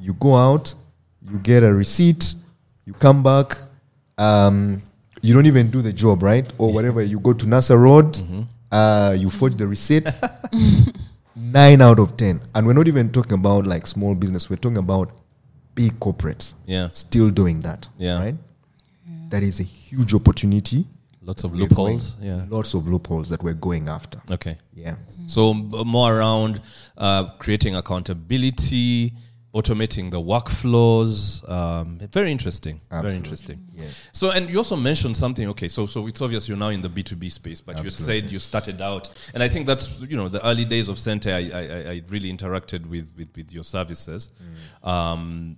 [0.00, 0.74] You go out.
[1.22, 2.34] You get a receipt.
[2.84, 3.58] You come back.
[4.18, 4.82] Um,
[5.22, 6.50] you don't even do the job, right?
[6.58, 7.02] Or whatever.
[7.02, 8.18] You go to Nasser Road.
[8.70, 10.06] Uh, you forge the receipt.
[11.34, 12.40] Nine out of ten.
[12.54, 14.48] And we're not even talking about like small business.
[14.48, 15.10] We're talking about
[15.74, 16.88] big corporates Yeah.
[16.88, 17.88] still doing that.
[17.98, 18.18] Yeah.
[18.18, 18.34] Right?
[19.28, 20.86] That is a huge opportunity.
[21.26, 22.12] Lots of loopholes.
[22.12, 22.46] going- Yeah.
[22.48, 24.20] Lots of loopholes that we're going after.
[24.30, 24.56] Okay.
[24.74, 24.96] Yeah.
[25.26, 26.60] So m- more around
[26.96, 29.12] uh, creating accountability,
[29.52, 31.42] automating the workflows.
[31.50, 32.80] Um, very interesting.
[32.90, 33.58] Very interesting.
[33.74, 33.86] Yeah.
[34.12, 35.48] So, and you also mentioned something.
[35.48, 37.90] Okay, so so it's obvious you're now in the B two B space, but you
[37.90, 41.26] said you started out, and I think that's you know the early days of Xente.
[41.32, 44.28] I I, I- really interacted with with, with your services.
[44.82, 45.56] Um,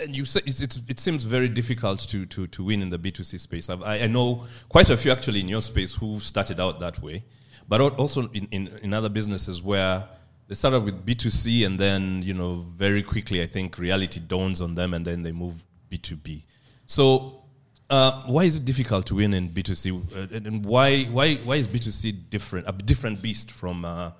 [0.00, 2.98] and you say it's, it's, it seems very difficult to, to, to win in the
[2.98, 3.68] B2C space.
[3.70, 7.00] I've, I, I know quite a few actually in your space who started out that
[7.02, 7.24] way,
[7.68, 10.04] but also in, in, in other businesses where
[10.48, 14.74] they started with B2C and then, you know, very quickly, I think reality dawns on
[14.74, 16.42] them and then they move B2B.
[16.86, 17.42] So,
[17.88, 19.92] uh, why is it difficult to win in B2C?
[19.92, 24.10] Uh, and, and why, why, why is B2C different, a different beast from uh,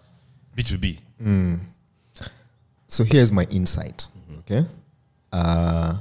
[0.57, 0.99] B2B?
[2.89, 4.07] So here's my insight.
[4.41, 4.67] Okay.
[5.37, 5.96] Uh,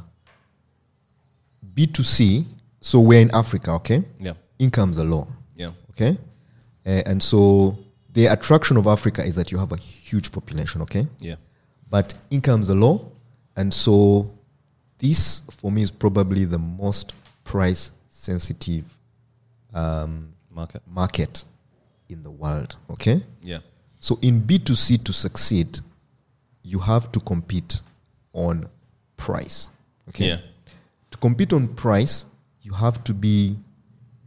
[1.76, 2.46] B2C,
[2.80, 4.04] so we're in Africa, okay?
[4.20, 6.18] Yeah, Incomes are low, yeah, okay?
[6.86, 7.78] Uh, and so
[8.14, 11.06] the attraction of Africa is that you have a huge population, okay?
[11.20, 11.36] yeah,
[11.90, 13.12] But incomes are low.
[13.58, 14.32] And so
[15.00, 18.86] this, for me, is probably the most price sensitive
[19.74, 20.82] um, market.
[20.88, 21.44] market
[22.08, 23.22] in the world, okay?
[23.42, 23.60] Yeah,
[24.00, 25.80] So in B2C to succeed,
[26.64, 27.82] you have to compete
[28.34, 28.66] on
[29.18, 29.70] price.
[30.10, 30.28] Okay.
[30.28, 30.40] Yeah.
[31.12, 32.26] To compete on price,
[32.62, 33.58] you have to be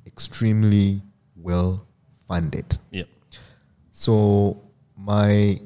[0.06, 1.02] extremely
[1.36, 1.86] well
[2.26, 2.78] funded.
[2.90, 3.04] Yeah.
[3.90, 4.62] So
[4.96, 5.60] my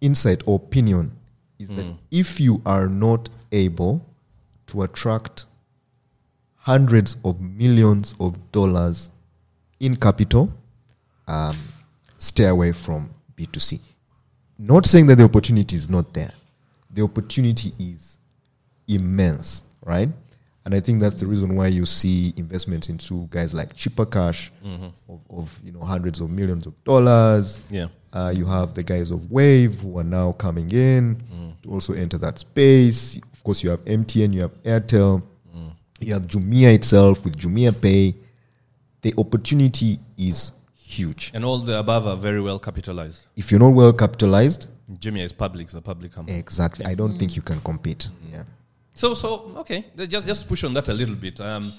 [0.00, 1.12] insight or opinion
[1.58, 4.04] is that if you are not able
[4.66, 5.46] to attract
[6.56, 9.10] hundreds of millions of dollars
[9.80, 10.52] in capital,
[11.28, 11.56] um,
[12.18, 13.80] stay away from B2C.
[14.58, 16.32] Not saying that the opportunity is not there.
[16.92, 18.11] The opportunity is
[18.88, 20.08] immense, right?
[20.64, 24.52] And I think that's the reason why you see investments into guys like Chipper Cash
[24.64, 24.88] mm-hmm.
[25.08, 27.60] of, of you know hundreds of millions of dollars.
[27.68, 27.88] Yeah.
[28.12, 31.62] Uh, you have the guys of Wave who are now coming in mm.
[31.62, 33.16] to also enter that space.
[33.32, 35.22] Of course, you have MTN, you have Airtel,
[35.56, 35.72] mm.
[36.00, 38.14] you have Jumia itself with Jumia Pay.
[39.00, 41.32] The opportunity is huge.
[41.34, 43.26] And all the above are very well capitalized.
[43.34, 44.68] If you're not well capitalized,
[44.98, 46.38] Jumia is public, it's a public company.
[46.38, 47.18] exactly, I don't mm.
[47.18, 48.10] think you can compete.
[48.10, 48.34] Mm-hmm.
[48.34, 48.44] Yeah.
[48.94, 51.40] So, so okay, just just push on that a little bit.
[51.40, 51.72] Um,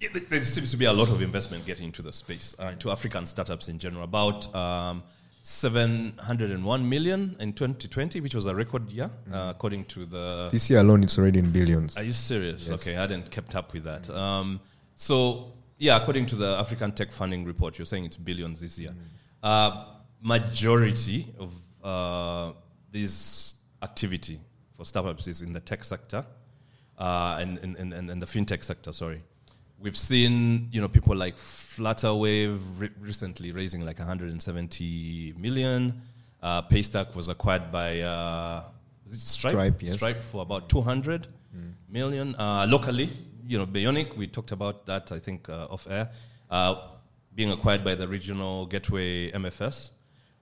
[0.00, 2.90] it- there seems to be a lot of investment getting into the space, uh, into
[2.90, 4.04] African startups in general.
[4.04, 5.02] About um,
[5.42, 10.48] 701 million in 2020, which was a record year, uh, according to the.
[10.50, 11.96] This year alone, it's already in billions.
[11.96, 12.68] Are you serious?
[12.70, 14.08] Okay, I hadn't kept up with that.
[14.10, 14.60] Um,
[14.96, 18.94] so, yeah, according to the African Tech Funding Report, you're saying it's billions this year.
[19.42, 19.84] Uh,
[20.22, 21.52] majority of
[21.84, 22.52] uh,
[22.90, 24.40] this activity
[24.76, 26.24] for startups is in the tech sector
[26.98, 29.22] uh, and, and, and, and the fintech sector, sorry.
[29.78, 36.00] We've seen, you know, people like Flutterwave re- recently raising like 170 million.
[36.42, 38.62] Uh, Paystack was acquired by uh,
[39.06, 39.50] is it Stripe?
[39.50, 39.94] Stripe, yes.
[39.94, 41.26] Stripe for about 200
[41.88, 42.34] million.
[42.36, 43.08] Uh, locally,
[43.46, 46.10] you know, Beyonic, we talked about that, I think, uh, off air,
[46.50, 46.88] uh,
[47.34, 49.90] being acquired by the regional gateway MFS.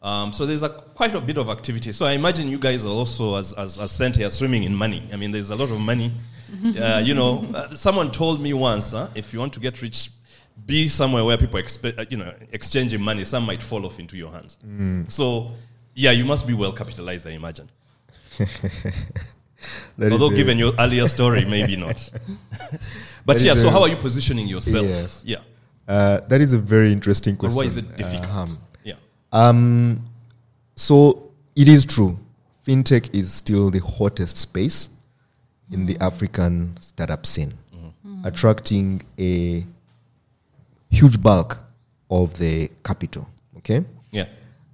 [0.02, 1.92] Um, so there's a, quite a bit of activity.
[1.92, 5.08] So I imagine you guys are also, as, as, as Xente, swimming in money.
[5.12, 6.10] I mean, there's a lot of money.
[6.52, 10.10] Uh, you know, uh, someone told me once, huh, if you want to get rich,
[10.66, 13.24] be somewhere where people expe- uh, you know, exchanging money.
[13.24, 14.58] Some might fall off into your hands.
[15.08, 15.52] So,
[15.94, 17.68] yeah, you must be well capitalized, I imagine.
[20.00, 22.10] Although, given your earlier story, maybe not.
[23.26, 24.86] but That yeah, so how are you positioning yourself?
[24.86, 25.22] Yes.
[25.24, 25.36] Yeah.
[25.88, 27.56] uh, that is a very interesting Or question.
[27.56, 28.26] why is it difficult?
[28.26, 28.58] Ham.
[28.84, 28.94] yeah.
[29.32, 30.04] Um,
[30.74, 32.18] so it is true.
[32.66, 34.88] Fintech is still the hottest space
[35.72, 37.54] in the African startup scene,
[38.24, 39.64] attracting a
[40.90, 41.58] huge bulk
[42.11, 43.26] of the capital.
[43.58, 43.85] Okay.
[44.11, 44.26] Yeah.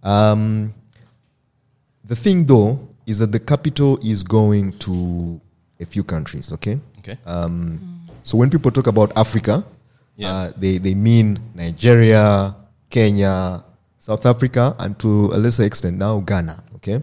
[0.03, 0.75] Um,
[2.05, 5.41] the thing, though, is that the capital is going to
[5.81, 6.53] a few countries.
[6.53, 6.79] Okay.
[6.99, 7.17] Okay.
[7.27, 9.65] Um, so when people talk about Africa,
[10.17, 10.33] Yeah.
[10.35, 12.55] uh, they, they mean Nigeria,
[12.91, 13.63] Kenya,
[13.99, 16.63] South Africa, and to a lesser extent now Ghana.
[16.77, 17.01] Okay,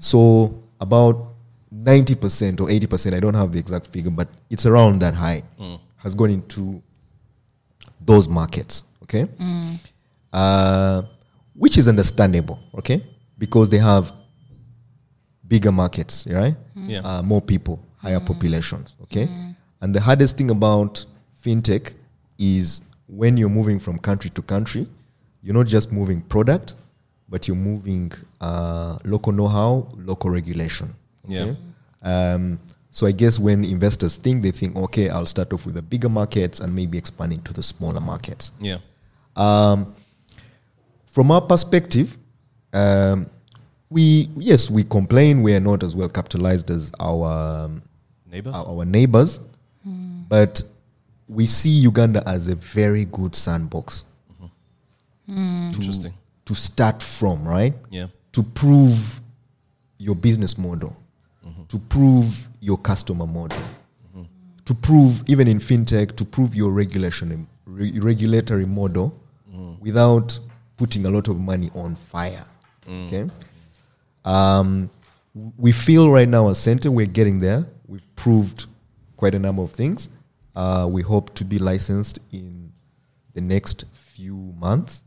[0.00, 1.31] so about
[1.72, 5.14] ninety percent or eighty percent, I don't have the exact figure, but it's around that
[5.14, 5.42] high,
[5.96, 6.82] has gone into
[8.04, 8.84] those markets.
[9.02, 9.26] Okay,
[10.32, 11.02] uh,
[11.54, 12.58] which is understandable.
[12.78, 13.02] Okay,
[13.38, 14.12] because they have
[15.48, 16.54] bigger markets, right?
[16.74, 17.00] Yeah.
[17.00, 18.94] Uh, more people, higher populations.
[19.02, 19.28] Okay.
[19.82, 21.04] And the hardest thing about
[21.44, 21.94] fintech
[22.38, 24.86] is when you're moving from country to country,
[25.42, 26.74] you're not just moving product,
[27.28, 30.94] but you're moving uh, local know-how, local regulation.
[31.26, 31.54] Yeah.
[32.02, 32.58] Um,
[32.90, 36.08] so I guess when investors think, they think, okay, I'll start off with the bigger
[36.08, 38.52] markets and maybe expanding to the smaller markets.
[38.60, 38.78] Yeah.
[39.36, 39.94] Um,
[41.06, 42.16] from our perspective,
[42.72, 43.28] um,
[43.90, 47.82] we yes we complain we are not as well capitalized as our um,
[48.30, 48.54] Neighbors?
[48.54, 49.40] our, our neighbors,
[50.28, 50.62] but
[51.28, 54.04] we see Uganda as a very good sandbox
[55.28, 56.12] to, Interesting.
[56.46, 57.74] to start from, right?
[57.90, 58.06] Yeah.
[58.32, 59.20] To prove
[59.98, 60.96] your business model,
[61.68, 63.58] to prove your customer model,
[64.64, 69.18] to prove even in fintech to prove your regulation re- regulatory model
[69.80, 70.38] without
[70.76, 72.44] putting a lot of money on fire.
[72.88, 73.28] Okay.
[74.24, 74.90] Um,
[75.56, 77.66] we feel right now as Xente we're getting there.
[77.86, 78.66] We've proved
[79.16, 80.08] quite a number of things.
[80.54, 82.72] Uh, we hope to be licensed in
[83.34, 85.02] the next few months,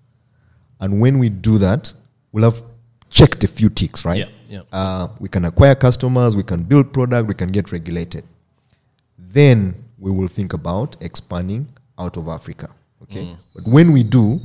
[0.80, 1.94] and when we do that,
[2.32, 2.64] we'll have
[3.10, 4.18] checked a few ticks, right?
[4.18, 4.62] Yeah, yeah.
[4.80, 8.24] Uh, we can acquire customers, we can build product, we can get regulated.
[9.18, 12.70] Then we will think about expanding out of Africa.
[13.04, 14.40] Okay, but when we do,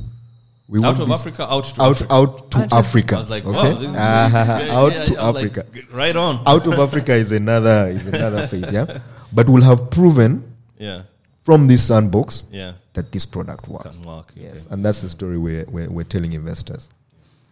[0.67, 0.85] we Mm.
[0.85, 2.13] Out won't of Africa, out to out Africa.
[2.13, 3.15] out to Out Africa.
[3.15, 5.65] I was like, okay, wow, this is yeah, out yeah, to yeah, I'm like, Africa.
[5.73, 6.43] g- right on.
[6.47, 8.99] out of Africa is another is another phase, yeah.
[9.33, 10.31] But we'll have proven
[10.79, 11.01] Yeah.
[11.43, 12.73] from this sandbox Yeah.
[12.93, 13.99] that this product works.
[13.99, 14.31] Work.
[14.35, 14.73] Yes, okay.
[14.73, 16.89] and that's the story we're, we're, we're telling investors.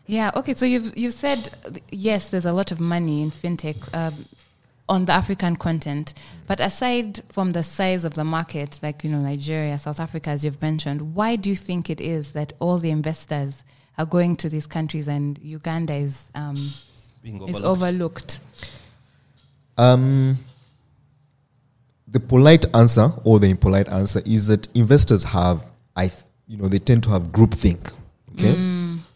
[0.10, 0.32] Yeah.
[0.36, 0.54] Okay.
[0.54, 4.26] So you've you've said uh, yes, there's a lot of money in fintech um,
[4.89, 6.15] on the African continent,
[6.48, 10.43] but aside from the size of the market, like you know Nigeria, South Africa, as
[10.43, 13.63] you've mentioned, why do you think it is that all the investors
[14.00, 16.72] are going to these countries and Uganda is um,
[17.22, 17.67] Being is overlooked.
[17.67, 18.39] overlooked?
[19.78, 20.39] Um,
[22.08, 25.63] the polite answer or the impolite answer is that investors have,
[25.95, 27.93] I, th- you know, they tend to have groupthink.
[28.34, 28.56] Okay,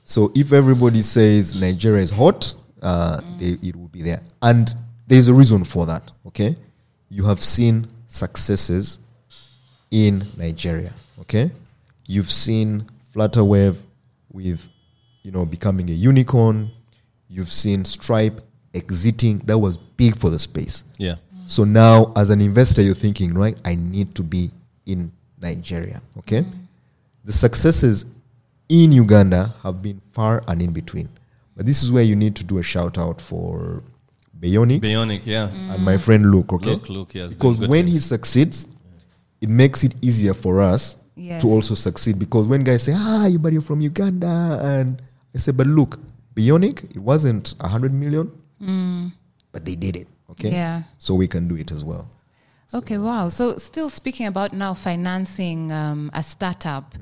[0.03, 4.73] so if everybody says Nigeria is hot, uh, they, it will be there, and
[5.07, 6.11] there's a reason for that.
[6.27, 6.55] Okay,
[7.09, 8.99] you have seen successes
[9.91, 10.91] in Nigeria.
[11.21, 11.51] Okay,
[12.07, 13.77] you've seen Flutterwave
[14.31, 14.67] with,
[15.21, 16.69] you know, becoming a unicorn.
[17.29, 18.41] You've seen Stripe
[18.73, 19.37] exiting.
[19.45, 20.83] That was big for the space.
[20.97, 21.15] Yeah.
[21.45, 23.57] So now, as an investor, you're thinking, right?
[23.65, 24.51] I need to be
[24.85, 25.11] in
[25.41, 26.01] Nigeria.
[26.17, 26.45] Okay,
[27.23, 28.05] the successes
[28.69, 31.09] in Uganda have been far and in between,
[31.55, 33.83] but this is where you need to do a shout out for
[34.39, 35.47] Beyonic Beyonic, yeah.
[35.73, 36.51] and my friend Luke.
[36.53, 37.29] Okay, Luke, Luke, yes.
[37.33, 38.67] because doing good when he succeeds,
[39.41, 41.41] it makes it easier for us Yes.
[41.43, 42.17] to also succeed.
[42.17, 44.99] Because when guys say, "Ah, you but you're from Uganda," and
[45.35, 45.99] I say, "But look,
[46.33, 48.31] Beyonic, it wasn't a hundred million,
[49.51, 50.83] but they did it." Okay, Yeah.
[50.97, 52.07] so we can do it as well.
[52.73, 53.29] Okay, wow.
[53.29, 56.95] So, still speaking about now financing um, a startup,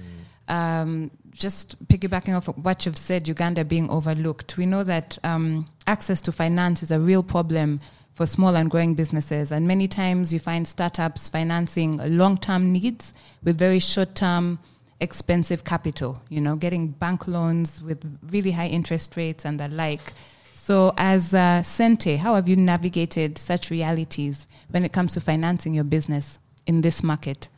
[0.50, 6.22] um, just piggybacking off what you've said, Uganda being overlooked, we know that um, access
[6.22, 7.80] to finance is a real problem
[8.14, 9.52] for small and growing businesses.
[9.52, 13.14] And many times you find startups financing long term needs
[13.44, 14.60] with very short term,
[15.00, 20.14] expensive capital, you know, getting bank loans with really high interest rates and the like.
[20.54, 25.74] So, as uh, Xente, how have you navigated such realities when it comes to financing
[25.74, 27.50] your business in this market?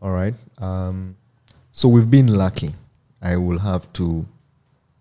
[0.00, 0.34] All right.
[0.58, 1.16] Um,
[1.72, 2.74] so we've been lucky.
[3.22, 4.24] I will have to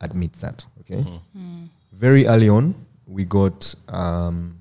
[0.02, 0.66] admit that.
[0.82, 1.06] Okay.
[1.94, 2.76] Very early on,
[3.08, 4.58] we got um,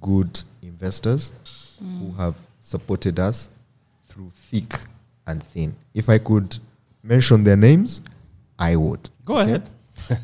[0.00, 1.32] good investors
[1.78, 3.48] who have supported us
[4.06, 4.78] through thick
[5.26, 5.74] and thin.
[5.94, 6.58] If I could
[7.02, 8.02] mention their names,
[8.58, 9.08] I would.
[9.24, 9.68] Go ahead.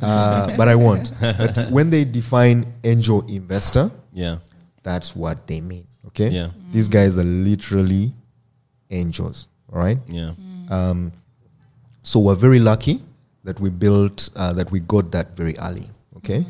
[0.03, 1.13] Uh, but I won't.
[1.21, 4.39] But when they define angel investor, Yeah.
[4.83, 5.87] that's what they mean.
[6.09, 6.29] Okay.
[6.31, 6.49] Yeah.
[6.71, 8.13] These guys are literally
[8.91, 9.49] angels.
[9.73, 9.99] All right.
[10.09, 10.33] Yeah.
[10.71, 11.13] Um,
[12.07, 13.03] so we're very lucky
[13.43, 15.87] that we built uh, that we got that very early.
[16.19, 16.47] Okay.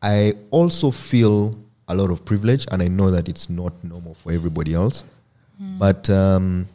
[0.00, 4.30] I also feel a lot of privilege, and I know that it's not normal for
[4.30, 5.02] everybody else.
[5.78, 6.68] But um,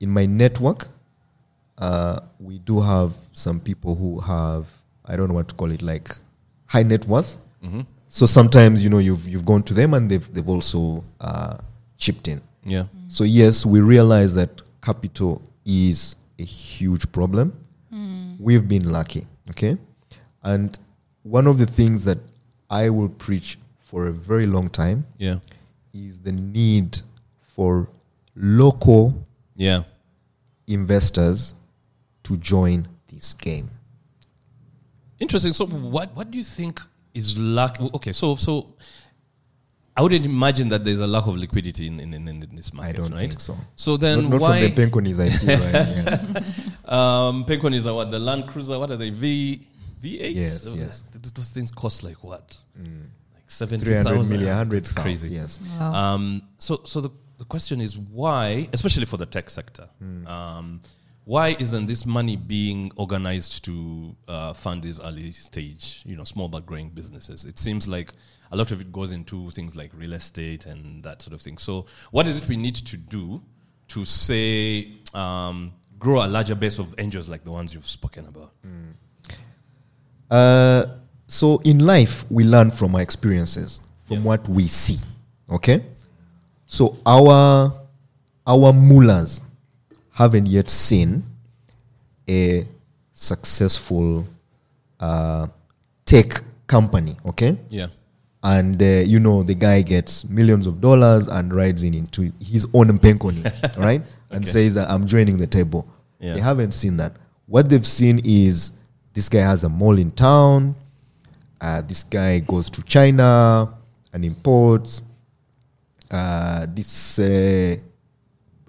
[0.00, 0.86] in my network,
[1.78, 4.66] uh, we do have some people who have
[5.06, 6.14] I don't know what to call it, like
[6.66, 7.38] high net worth.
[8.08, 11.56] So sometimes you know you've you've gone to them and they've they've also uh,
[11.96, 12.42] chipped in.
[12.64, 12.84] Yeah.
[13.08, 17.52] So yes, we realize that capital is a huge problem.
[18.40, 19.76] We've been lucky, okay?
[20.42, 20.76] And
[21.22, 22.18] one of the things that
[22.68, 25.38] I will preach for a very long time Yeah.
[25.92, 27.00] is the need
[27.40, 27.88] for
[28.34, 29.84] local Yeah.
[30.66, 31.54] investors
[32.24, 33.70] to join this game.
[35.20, 35.52] Interesting.
[35.52, 36.80] So, what what do you think
[37.14, 37.80] is lack?
[37.80, 38.74] Okay, so so
[39.96, 42.76] I wouldn't imagine that there's a lack of liquidity in in, in, in this I
[42.76, 43.20] market, don't right?
[43.20, 43.56] think so.
[43.76, 44.60] So then not not why?
[44.68, 45.72] from the penconis I see right
[46.92, 46.94] yeah.
[47.28, 48.10] um, Pencon is a what?
[48.10, 48.78] The Land Cruiser.
[48.78, 49.10] What are they?
[49.10, 49.60] V
[50.02, 50.34] V8.
[50.34, 51.04] Yes, yes.
[51.12, 52.56] Th- Those things cost like what?
[52.76, 52.88] Like
[53.46, 54.30] seventy 300 thousand.
[54.32, 55.28] million, 100 It's crazy.
[55.28, 55.60] Yes.
[55.80, 59.88] Um, so, so the, the question is why, especially for the tech sector,
[60.26, 60.80] um,
[61.24, 66.48] why isn't this money being organized to uh, fund these early stage, you know, small
[66.48, 67.44] but growing businesses?
[67.46, 68.12] It seems like
[68.52, 71.56] a lot of it goes into things like real estate and that sort of thing.
[71.58, 73.42] So, what is it we need to do
[73.88, 78.52] to say um, grow a larger base of angels like the ones you've spoken about?
[80.30, 80.84] Uh,
[81.26, 84.22] so in life, we learn from our experiences, from Yeah.
[84.24, 84.98] what we see.
[85.50, 85.84] Okay,
[86.66, 87.72] so our
[88.46, 89.40] our mullahs
[90.14, 91.22] haven't yet seen
[92.28, 92.66] a
[93.12, 94.26] successful
[95.00, 95.46] uh,
[96.06, 97.16] tech company.
[97.26, 97.88] Okay, Yeah.
[98.42, 102.66] and uh, you know the guy gets millions of dollars and rides in into his
[102.72, 103.42] own penkoni,
[103.76, 104.02] right?
[104.30, 104.50] And Okay.
[104.52, 105.86] says, "I'm joining the table."
[106.20, 106.34] Yeah.
[106.34, 107.12] They haven't seen that.
[107.46, 108.72] What they've seen is
[109.12, 110.74] this guy has a mall in town.
[111.60, 113.68] Uh, this guy goes to China
[114.12, 115.02] and imports.
[116.10, 117.76] Uh, this uh,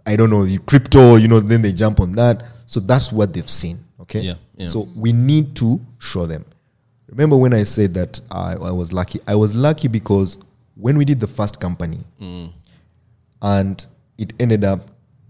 [0.06, 1.16] I don't know the crypto.
[1.16, 2.44] You know, then they jump on that.
[2.66, 3.80] So that's what they've seen.
[4.02, 4.22] Okay.
[4.22, 4.68] Yeah, yeah.
[4.68, 6.46] So we need to show them.
[7.08, 9.20] Remember when I said that I, I was lucky?
[9.28, 10.38] I was lucky because
[10.76, 12.52] when we did the first company mm.
[13.42, 13.86] and
[14.18, 14.82] it ended up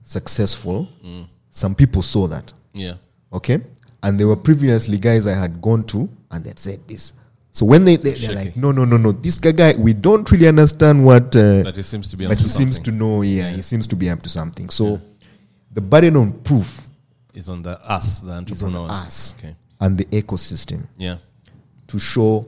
[0.01, 1.27] successful, mm.
[1.49, 2.53] some people saw that.
[2.73, 2.95] Yeah.
[3.31, 3.61] Okay.
[4.05, 7.13] and there were previously guys I had gone to, and they'd said this.
[7.55, 10.29] So when they, they they're like, no, no, no, no, this guy, guy we don't
[10.29, 13.21] really understand what, uh, But it seems to be but he seems to know.
[13.21, 14.69] Yeah, he seems to be up to something.
[14.69, 14.99] So
[15.71, 16.85] the burden on proof
[17.33, 18.91] is on the us, the entrepreneurs.
[18.91, 19.55] us Okay.
[19.79, 21.19] and the ecosystem Yeah.
[21.87, 22.45] to show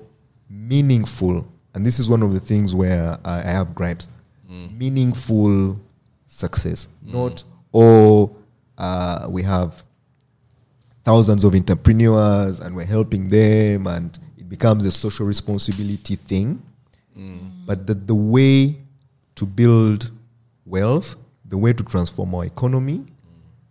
[0.50, 4.10] meaningful, and this is one of the things where I, I have gripes,
[4.50, 5.80] meaningful
[6.26, 6.90] success.
[7.02, 8.36] Not, oh,
[8.78, 9.82] uh, we have
[11.06, 16.62] thousands of entrepreneurs and we're helping them and it becomes a social responsibility thing.
[17.66, 18.78] But that the way
[19.36, 20.12] to build
[20.66, 23.06] wealth, the way to transform our economy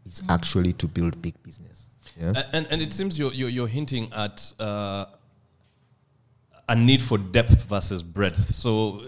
[0.04, 1.88] is actually to build big business.
[2.20, 2.42] Yeah?
[2.52, 5.06] And, and it seems you're, you're, you're hinting at uh,
[6.68, 8.54] a need for depth versus breadth.
[8.54, 9.06] So, uh,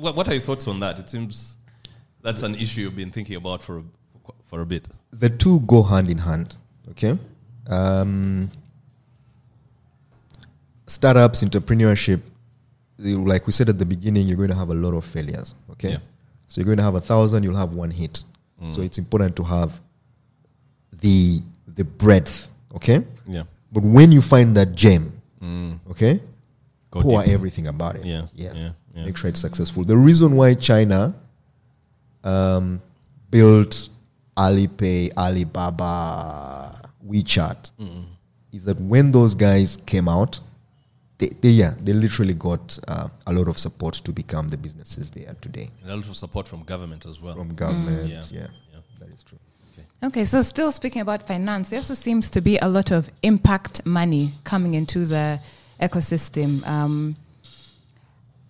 [0.00, 0.98] what, what are your thoughts on that?
[0.98, 1.58] It seems
[2.22, 3.82] that's an issue you've been thinking about for a,
[4.46, 4.88] for a bit.
[5.12, 6.56] the two go hand in hand.
[6.90, 7.18] Okay,
[7.68, 8.50] um,
[10.90, 12.20] startups, entrepreneurship.
[12.98, 15.54] Like we said at the beginning, you're going to have a lot of failures.
[15.70, 15.98] Okay, Yeah.
[16.48, 18.22] so you're going to have a thousand, you'll have one hit.
[18.68, 18.84] So mm.
[18.84, 19.80] it's important to have
[21.00, 21.40] the
[21.76, 22.50] the breadth.
[22.74, 23.44] Okay, Yeah.
[23.72, 25.12] but when you find that gem,
[25.42, 25.78] mm.
[25.90, 26.20] okay,
[26.90, 27.32] Go pour deep.
[27.32, 28.04] everything about it.
[28.04, 28.54] Yeah, Yes.
[28.56, 29.04] yeah, yeah.
[29.06, 29.84] Make sure it's successful.
[29.84, 31.14] The reason why China
[32.22, 32.82] um,
[33.30, 33.88] built
[34.36, 38.04] Alipay, Alibaba, WeChat mm.
[38.52, 40.38] is that when those guys came out,
[41.20, 45.10] they, they yeah, they literally got uh, a lot of support to become the businesses
[45.10, 47.34] they are today And a lot of support from government as well.
[47.34, 48.08] from government.
[48.08, 48.22] Yeah.
[48.32, 48.80] yeah, Yeah.
[49.00, 49.38] that is true.
[50.02, 53.84] Okay, so still speaking about finance, there also seems to be a lot of impact
[53.84, 55.38] money coming into the
[55.78, 56.66] ecosystem.
[56.66, 57.16] Um,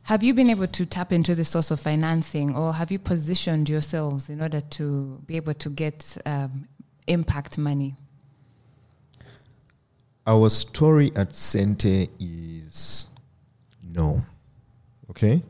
[0.02, 3.68] have you been able to tap into this source of financing, or have you positioned
[3.68, 6.68] yourselves in order to be able to get um,
[7.08, 7.96] impact money?
[10.30, 13.08] Our story at Xente is
[13.82, 14.24] no.
[15.10, 15.42] Okay?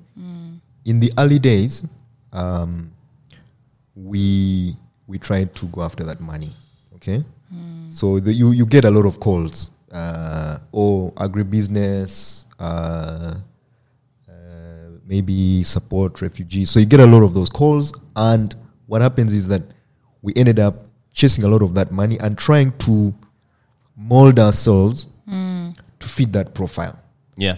[0.87, 1.85] In the early days,
[2.33, 2.91] um,
[3.95, 4.75] we
[5.07, 6.53] we tried to go after that money.
[6.95, 7.23] Okay?
[7.91, 9.71] So the, you, you get a lot of calls.
[9.93, 13.35] Uh, oh, agribusiness, uh,
[14.29, 14.33] uh,
[15.05, 16.71] maybe support refugees.
[16.71, 17.93] So you get a lot of those calls.
[18.15, 18.55] And
[18.87, 19.63] what happens is that
[20.23, 23.13] we ended up chasing a lot of that money and trying to
[24.01, 26.99] mold ourselves to fit that profile.
[27.37, 27.57] Yeah.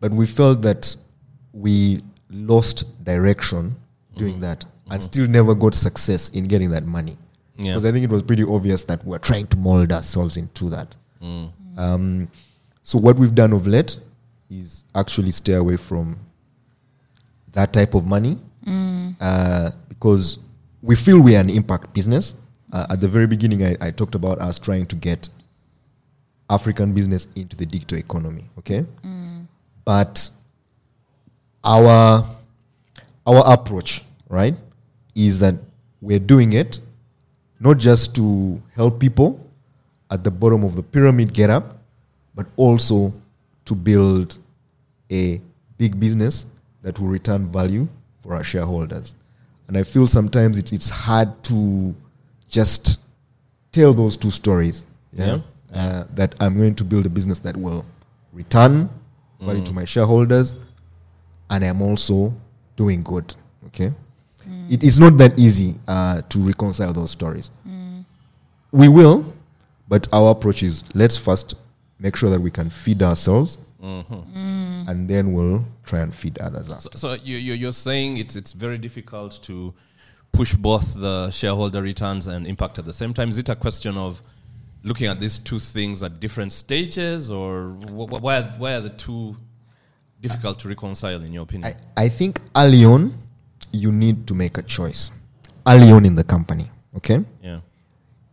[0.00, 0.94] But we felt that
[1.52, 3.76] we lost direction
[4.16, 7.16] doing that and still never got success in getting that money.
[7.56, 7.72] Yeah.
[7.72, 10.94] Because I think it was pretty obvious that we're trying to mold ourselves into that.
[11.76, 12.28] Um,
[12.82, 13.98] so what we've done of late
[14.50, 16.18] is actually stay away from
[17.52, 18.38] that type of money
[19.20, 20.38] uh, because
[20.82, 22.34] we feel we are an impact business.
[22.72, 25.28] Uh, at the very beginning, I, I talked about us trying to get
[26.48, 28.44] African business into the digital economy.
[28.58, 29.46] Okay, mm.
[29.84, 30.30] but
[31.62, 32.24] our
[33.26, 34.54] our approach, right,
[35.14, 35.54] is that
[36.00, 36.80] we're doing it
[37.60, 39.40] not just to help people
[40.10, 41.78] at the bottom of the pyramid get up,
[42.34, 43.12] but also
[43.64, 44.38] to build
[45.10, 45.40] a
[45.78, 46.44] big business
[46.82, 47.88] that will return value
[48.22, 49.14] for our shareholders.
[49.68, 51.94] And I feel sometimes it's, it's hard to
[52.48, 53.00] just
[53.72, 54.84] tell those two stories.
[55.12, 55.38] Yeah.
[55.74, 57.84] Uh, that I'm going to build a business that will
[58.32, 58.88] return
[59.40, 60.54] value to my shareholders,
[61.50, 62.32] and I'm also
[62.76, 63.34] doing good.
[63.66, 63.92] Okay.
[64.70, 67.50] It is not that easy uh, to reconcile those stories.
[68.72, 69.24] We will,
[69.88, 71.54] but our approach is let's first
[71.98, 76.74] make sure that we can feed ourselves, and then we'll try and feed others So,
[76.74, 76.98] after.
[76.98, 79.72] so you, you, you're saying it's, it's very difficult to
[80.32, 83.28] push both the shareholder returns and impact at the same time.
[83.28, 84.20] Is it a question of
[84.84, 88.80] looking at these two things at different stages, or wh- wh- why, are, why are
[88.80, 89.34] the two
[90.20, 91.74] difficult to reconcile, in your opinion?
[91.96, 93.18] I, I think early on,
[93.72, 95.10] you need to make a choice.
[95.66, 97.24] Early on in the company, okay?
[97.42, 97.60] yeah.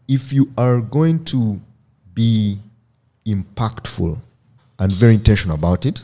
[0.10, 1.60] if you are going to
[2.14, 2.60] be
[3.26, 4.20] impactful
[4.80, 6.04] and very intentional about it,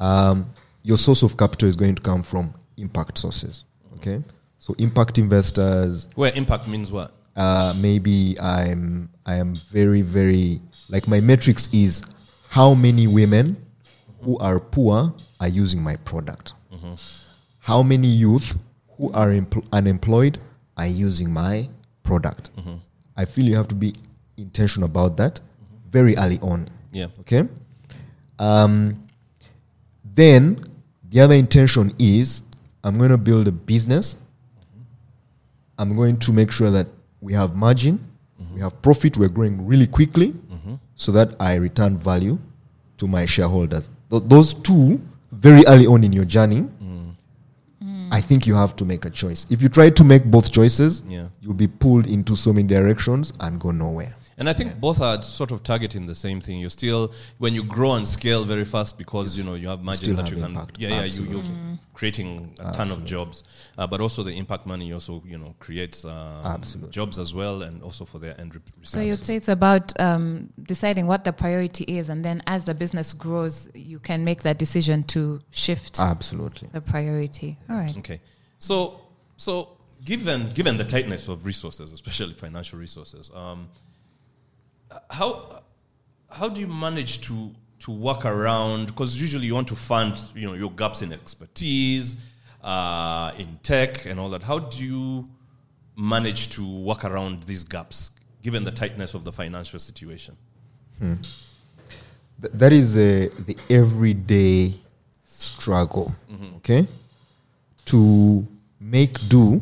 [0.00, 0.50] um,
[0.82, 3.62] your source of capital is going to come from impact sources.
[3.96, 4.20] Okay,
[4.58, 6.08] so impact investors.
[6.16, 7.12] Where impact means what?
[7.36, 12.02] Uh, maybe I'm I am very very like my metrics is
[12.48, 13.56] how many women
[14.22, 16.54] who are poor are using my product.
[17.58, 18.56] How many youth
[18.96, 20.38] who are empl- unemployed
[20.76, 21.68] are using my
[22.02, 22.50] product.
[23.16, 23.94] I feel you have to be
[24.36, 25.40] intentional about that
[25.90, 26.68] very early on.
[26.92, 27.06] Yeah.
[27.20, 27.48] Okay.
[28.38, 29.06] Um,
[30.04, 30.64] then
[31.10, 32.42] the other intention is
[32.84, 34.16] I'm going to build a business.
[35.78, 36.86] I'm going to make sure that
[37.20, 38.11] we have margin
[38.54, 39.16] We have profit.
[39.16, 40.34] We're growing really quickly,
[40.94, 42.38] so that I return value
[42.98, 43.90] to my shareholders.
[44.10, 45.00] Th- those two,
[45.32, 46.68] very early on in your journey,
[48.10, 49.46] I think you have to make a choice.
[49.48, 51.28] If you try to make both choices, Yeah.
[51.40, 54.14] you'll be pulled into so many directions and go nowhere.
[54.42, 56.58] And I think both are sort of targeting the same thing.
[56.58, 60.06] You're still when you grow and scale very fast because you know you have margin
[60.06, 60.50] Still that have you can.
[60.50, 60.78] impact.
[60.80, 61.04] Yeah, yeah.
[61.04, 61.78] You, you're Absolutely.
[61.94, 63.44] creating a ton of jobs,
[63.78, 67.84] uh, but also the impact money also you know creates um, jobs as well, and
[67.84, 68.56] also for their end.
[68.56, 72.64] Re- So you'd say it's about um, deciding what the priority is, and then as
[72.64, 76.68] the business grows, you can make that decision to shift Absolutely.
[76.72, 77.58] the priority.
[77.70, 77.96] All right.
[77.98, 78.20] Okay.
[78.58, 79.02] So,
[79.36, 83.68] so given given the tightness of resources, especially financial resources, um,
[85.10, 85.62] how
[86.30, 88.86] how do you manage to to work around?
[88.86, 92.16] Because usually you want to fund, you know, your gaps in expertise,
[92.62, 94.42] uh, in tech, and all that.
[94.42, 95.28] How do you
[95.96, 98.12] manage to work around these gaps,
[98.42, 100.36] given the tightness of the financial situation?
[101.00, 104.74] Th- that is uh, the everyday
[105.24, 106.14] struggle
[106.58, 106.86] okay
[107.84, 108.46] to
[108.80, 109.60] make do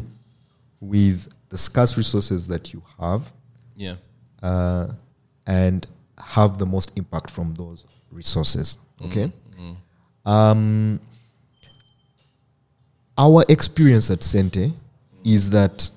[0.81, 3.33] with the scarce resources that you have
[3.76, 3.97] Yeah.
[4.43, 4.89] uh,
[5.51, 5.86] and
[6.36, 8.78] have the most impact from those resources.
[9.07, 9.32] Okay?
[10.24, 11.01] Um,
[13.18, 14.72] our experience at Xente
[15.24, 15.90] is that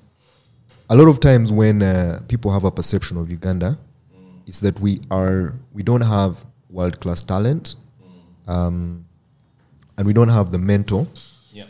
[0.90, 3.78] a lot of times when uh, people have a perception of Uganda,
[4.46, 7.76] is that we are we don't have world class talent,
[8.46, 9.04] um,
[9.96, 11.06] and we don't have the mentor
[11.52, 11.66] Yeah.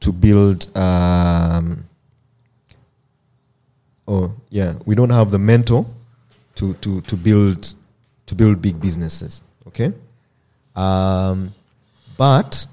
[0.00, 0.60] to build.
[0.76, 1.84] Um,
[4.08, 5.86] oh yeah, we don't have the mentor
[6.56, 7.74] to to to build
[8.26, 9.42] to build big businesses.
[9.68, 9.92] Okay,
[10.76, 11.52] um,
[12.16, 12.66] but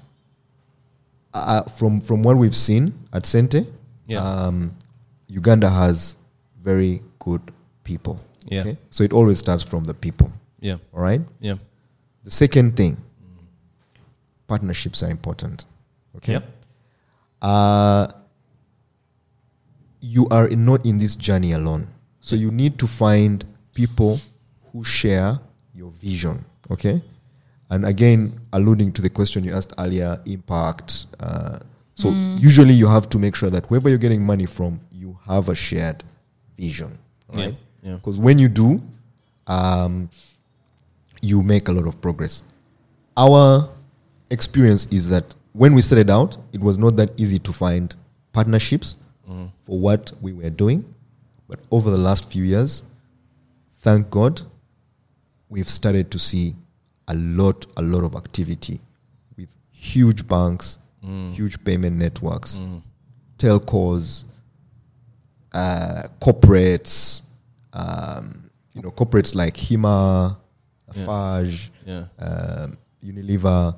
[1.34, 3.66] uh, from from what we've seen at Xente,
[4.06, 4.18] Yeah.
[4.22, 4.74] um,
[5.28, 6.16] Uganda has
[6.62, 7.40] very good
[7.84, 8.18] people.
[8.46, 8.60] Yeah.
[8.60, 10.30] Okay, so it always starts from the people.
[10.60, 10.78] Yeah.
[10.92, 11.20] All right.
[11.40, 11.54] Yeah.
[12.24, 12.96] The second thing,
[14.46, 15.66] partnerships are important.
[16.16, 16.32] Okay.
[16.32, 16.44] Yep.
[17.40, 18.08] Uh,
[20.00, 21.86] you are not in this journey alone.
[22.20, 23.44] So you need to find
[23.78, 24.20] people
[24.72, 25.38] who share
[25.72, 26.44] your vision.
[26.68, 27.00] Okay.
[27.70, 31.06] And again, alluding to the question you asked earlier, impact.
[31.20, 31.60] Uh,
[31.94, 35.48] so usually you have to make sure that whoever you're getting money from, you have
[35.48, 36.02] a shared
[36.58, 36.98] vision.
[37.32, 37.40] Yeah.
[37.40, 37.56] Right.
[37.82, 37.94] Yeah.
[37.94, 38.82] Because when you do,
[39.46, 40.10] um,
[41.22, 42.42] you make a lot of progress.
[43.16, 43.68] Our
[44.30, 47.94] experience is that when we started out, it was not that easy to find
[48.32, 48.96] partnerships
[49.66, 50.84] for what we were doing.
[51.48, 52.82] But over the last few years,
[53.80, 54.42] thank God,
[55.48, 56.54] we've started to see
[57.08, 58.80] a lot, a lot of activity
[59.36, 60.78] with huge banks,
[61.32, 62.58] huge payment networks,
[63.38, 64.24] telcos,
[65.52, 67.22] uh, corporates,
[67.72, 70.36] um, you know, corporates like Hima,
[70.94, 71.00] Yeah.
[71.02, 72.04] Lafarge, Yeah.
[72.18, 73.76] um, Unilever,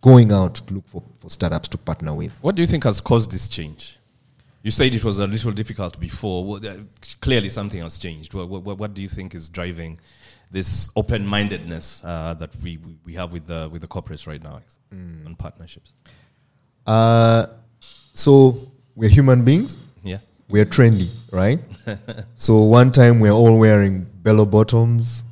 [0.00, 2.32] going out to look for, for startups to partner with.
[2.40, 3.97] What do you think has caused this change?
[4.62, 6.44] You said it was a little difficult before.
[6.44, 6.76] Well, uh,
[7.20, 8.34] clearly, something has changed.
[8.34, 10.00] What, what, what do you think is driving
[10.50, 15.38] this open-mindedness uh, that we, we, have with the with the corporates right now and
[15.38, 15.92] partnerships?
[16.86, 17.46] Uh,
[18.12, 18.58] so
[18.96, 19.78] we're human beings.
[20.02, 21.60] Yeah, We're trendy, right?
[22.34, 25.24] so one time we're all wearing bellow bottoms.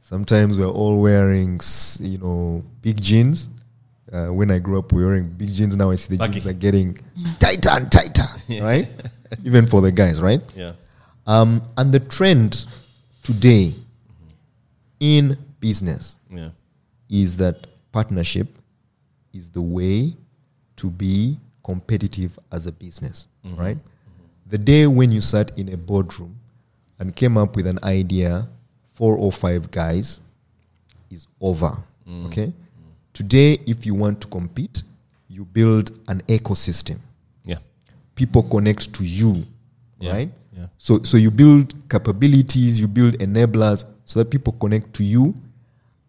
[0.00, 1.60] Sometimes we're all wearing,
[2.00, 3.48] you know, big jeans.
[4.12, 5.76] Uh, when I grew up, we were wearing big jeans.
[5.76, 6.32] Now I see the Baggy.
[6.34, 6.98] jeans are getting
[7.38, 8.24] tighter and tighter,
[8.62, 8.88] right?
[9.44, 10.40] Even for the guys, right?
[10.56, 10.72] yeah,
[11.26, 12.66] Um, and the trend
[13.22, 13.72] today
[14.98, 16.50] in business yeah,
[17.08, 18.48] is that partnership
[19.32, 20.14] is the way
[20.76, 23.78] to be competitive as a business, right?
[24.48, 26.34] The day when you sat in a boardroom
[26.98, 28.48] and came up with an idea,
[28.94, 30.18] four or five guys,
[31.10, 31.76] is over.
[32.26, 32.52] Okay?
[33.20, 34.82] Today, if you want to compete,
[35.28, 37.00] you build an ecosystem.
[37.44, 37.58] yeah,
[38.14, 39.44] People connect to you,
[40.00, 40.30] Yeah, right?
[40.56, 40.68] yeah.
[40.78, 45.34] So, so you build capabilities, you build enablers so that people connect to you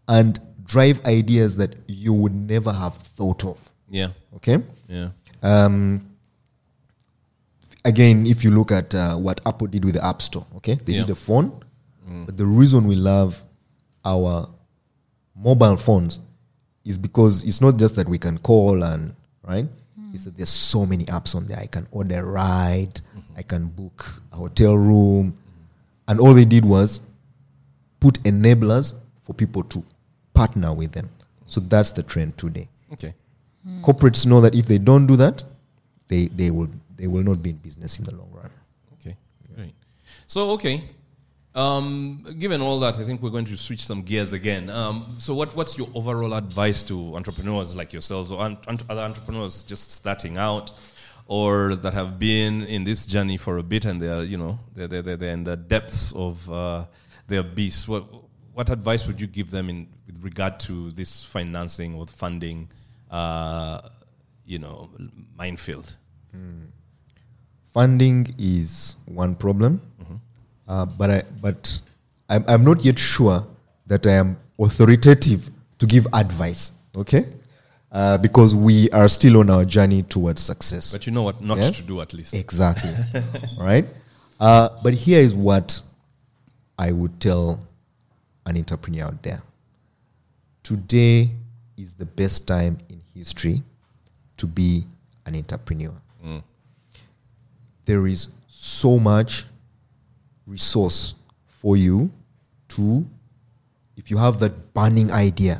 [0.07, 3.57] and drive ideas that you would never have thought of.
[3.89, 4.59] yeah, Okay.
[4.88, 5.09] yeah,
[5.43, 5.99] Um,
[7.84, 10.93] again, if you look at uh, what Apple did with the App Store, okay, they
[10.93, 11.01] Yeah.
[11.01, 11.51] did a phone,
[12.26, 13.43] but the reason we love
[14.05, 14.47] our
[15.36, 16.20] mobile phones
[16.86, 19.65] is because it's not just that we can call and right.
[19.95, 20.11] Hmm.
[20.13, 21.59] It's that there's so many apps on there.
[21.59, 23.19] I can order a ride, hmm.
[23.38, 25.38] I can book a hotel room,
[26.07, 27.01] and all they did was
[27.99, 29.84] put enablers for people to
[30.34, 31.09] partner with them.
[31.45, 33.13] So that's the trend today Okay.
[33.63, 33.84] Hmm.
[33.84, 35.43] corporates know that if they don't do that,
[36.07, 38.49] they, they will they will not be in business in the long run.
[38.93, 39.15] Okay,
[39.55, 39.73] great.
[40.27, 40.84] So, okay,
[41.53, 44.69] Um, given all that, I think we're going to switch some gears again.
[44.69, 48.57] Um, so, what, what's your overall advice to entrepreneurs like yourselves or un-
[48.89, 50.71] other entrepreneurs just starting out,
[51.27, 54.59] or that have been in this journey for a bit and they are, you know,
[54.75, 56.85] they're, they're, they're in the depths of uh,
[57.27, 57.87] their beast?
[57.87, 58.05] What
[58.53, 62.69] what advice would you give them in with regard to this financing or funding,
[63.09, 63.81] uh,
[64.45, 64.89] you know,
[65.37, 65.97] minefield?
[67.73, 69.81] Funding is one problem,
[70.72, 71.80] uh, but I but
[72.30, 73.45] I'm, I'm not yet sure
[73.88, 75.49] that I am authoritative
[75.80, 76.72] to give advice.
[76.95, 77.26] Okay,
[77.91, 80.91] uh, because we are still on our journey towards success.
[80.93, 81.72] But you know what not Yeah.
[81.72, 82.34] to do at least.
[82.34, 82.93] Exactly.
[83.59, 83.86] right?
[84.39, 85.82] Uh, but here is what
[86.80, 87.59] I would tell
[88.45, 89.41] an entrepreneur out there.
[90.63, 91.30] Today
[91.78, 93.61] is the best time in history
[94.38, 94.86] to be
[95.26, 95.93] an entrepreneur.
[97.86, 99.45] There is so much
[100.51, 101.15] resource
[101.47, 102.11] for you
[102.69, 103.05] to,
[103.95, 105.59] if you have that burning idea,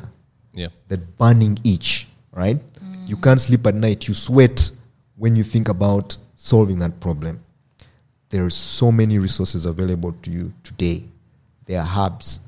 [0.54, 0.68] Yeah.
[0.88, 2.60] that burning itch, right?
[3.06, 4.06] You can't sleep at night.
[4.06, 4.70] You sweat
[5.16, 7.40] when you think about solving that problem.
[8.28, 11.04] There are so many resources available to you today.
[11.66, 12.40] There are hubs.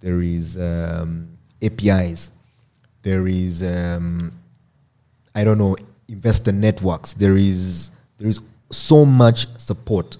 [0.00, 1.28] There is um,
[1.60, 2.30] APIs.
[3.02, 4.32] There is um,
[5.34, 5.76] I don't know
[6.08, 7.12] investor networks.
[7.14, 8.40] There is there is
[8.70, 10.16] so much support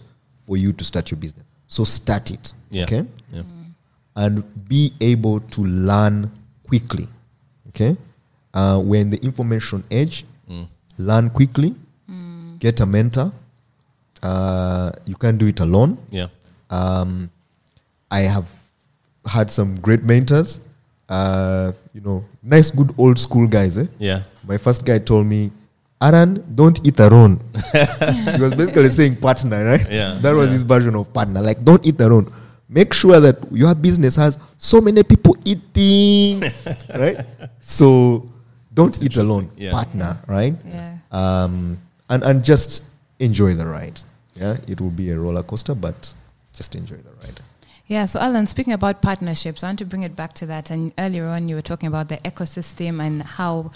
[0.46, 1.45] for you to start your business.
[1.66, 2.52] So start it.
[2.70, 2.84] Yeah.
[2.84, 3.42] Okay Yeah.
[4.16, 6.30] and be able to learn
[6.66, 7.08] quickly.
[7.68, 7.96] Okay,
[8.54, 10.24] uh, we're in the information age.
[10.98, 11.74] Learn quickly.
[12.58, 13.32] Get a mentor.
[14.22, 15.98] Uh, you can't do it alone.
[16.10, 16.28] Yeah.
[16.70, 17.28] Um,
[18.10, 18.48] I have
[19.26, 20.60] had some great mentors.
[21.08, 23.76] Uh, you know, nice, good old school guys.
[23.76, 23.86] Eh?
[23.98, 24.22] Yeah.
[24.48, 25.50] My first guy told me,
[26.00, 27.40] Aaron, don't eat alone.
[27.72, 29.90] he was basically saying partner, right?
[29.90, 30.52] Yeah, That was yeah.
[30.52, 31.40] his version of partner.
[31.40, 32.30] Like, don't eat alone.
[32.68, 36.40] Make sure that your business has so many people eating,
[36.94, 37.24] right?
[37.60, 38.28] So
[38.74, 39.50] don't eat alone.
[39.56, 39.72] Yeah.
[39.72, 40.54] Partner, right?
[40.64, 40.98] Yeah.
[41.12, 41.78] Um,
[42.10, 42.82] and, and just
[43.18, 43.98] enjoy the ride.
[44.34, 46.12] Yeah, it will be a roller coaster, but
[46.52, 47.40] just enjoy the ride.
[47.86, 50.70] Yeah, so Allan, speaking about partnerships, I want to bring it back to that.
[50.70, 53.70] And earlier on, you were talking about the ecosystem and how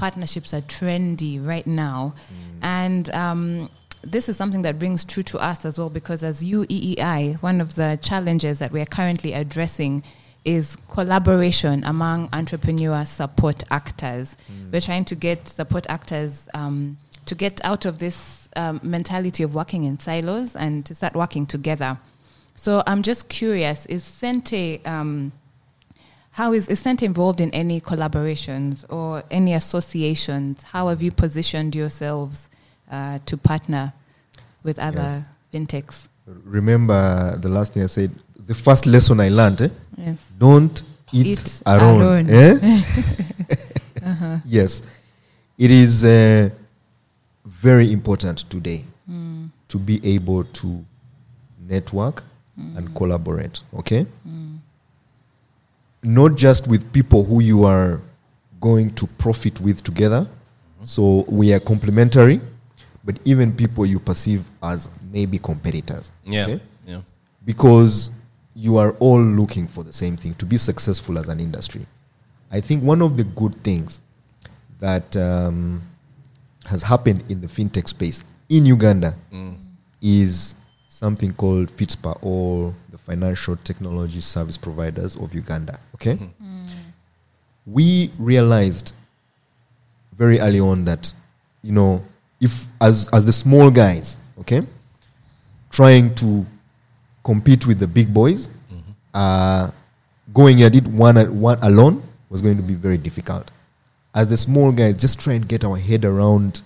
[0.00, 2.14] partnerships are trendy right now.
[2.62, 3.68] And um,
[4.02, 7.74] this is something that rings true to us as well because, as UEEI, one of
[7.74, 10.02] the challenges that we are currently addressing
[10.42, 14.38] is collaboration among entrepreneur support actors.
[14.72, 16.96] We're trying to get support actors um,
[17.26, 21.44] to get out of this um, mentality of working in silos and to start working
[21.44, 21.98] together.
[22.54, 25.32] So I'm just curious: Is Xente um,
[26.32, 30.62] how is, Xente involved in any collaborations or any associations?
[30.62, 32.48] How have you positioned yourselves
[32.90, 33.92] uh, to partner
[34.62, 36.06] with other fintechs?
[36.44, 38.12] Remember the last thing I said?
[38.46, 39.68] The first lesson I learned, eh?
[39.98, 40.16] Yes.
[40.38, 42.00] don't eat, Eat alone.
[42.02, 42.30] alone.
[42.30, 42.80] eh?
[44.46, 44.82] Yes.
[45.58, 46.48] It is uh,
[47.44, 48.84] very important today
[49.68, 50.84] to be able to
[51.68, 52.22] network
[52.56, 54.06] and collaborate, okay?
[56.02, 58.00] Not just with people who you are
[58.60, 60.28] going to profit with together.
[60.84, 62.40] So we are complementary,
[63.04, 66.10] but even people you perceive as maybe competitors.
[66.24, 66.44] Yeah.
[66.44, 66.60] okay?
[66.86, 67.00] Yeah.
[67.44, 68.10] because
[68.54, 71.86] you are all looking for the same thing to be successful as an industry.
[72.50, 74.00] I think one of the good things
[74.80, 75.82] that um,
[76.66, 79.14] has happened in the fintech space in Uganda
[80.02, 80.54] is
[80.88, 82.74] something called FITSPA or
[83.10, 85.80] Financial Technology Service Providers of Uganda.
[85.96, 86.44] Okay, mm-hmm.
[86.44, 86.68] mm.
[87.66, 88.92] we realized
[90.16, 91.12] very early on that
[91.62, 92.00] you know
[92.40, 94.62] if as as the small guys, okay,
[95.70, 96.46] trying to
[97.24, 98.92] compete with the big boys, mm-hmm.
[99.12, 99.72] uh,
[100.32, 103.50] going at it one at one alone was going to be very difficult.
[104.14, 106.62] As the small guys, just trying to get our head around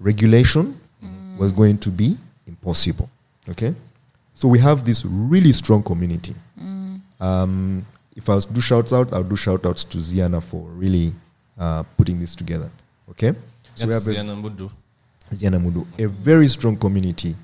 [0.00, 1.38] regulation mm.
[1.38, 2.18] was going to be
[2.48, 3.08] impossible.
[3.48, 3.72] Okay,
[4.36, 6.34] so we have this really strong community.
[7.18, 7.84] Um,
[8.14, 11.12] if I was to do shouts out, I'll do shout outs to Ziana for really
[11.58, 12.70] uh, putting this together.
[13.10, 13.32] Okay,
[13.74, 14.70] so That's we have Ziana Mudu.
[15.32, 17.34] Ziana Mudu, a very strong community.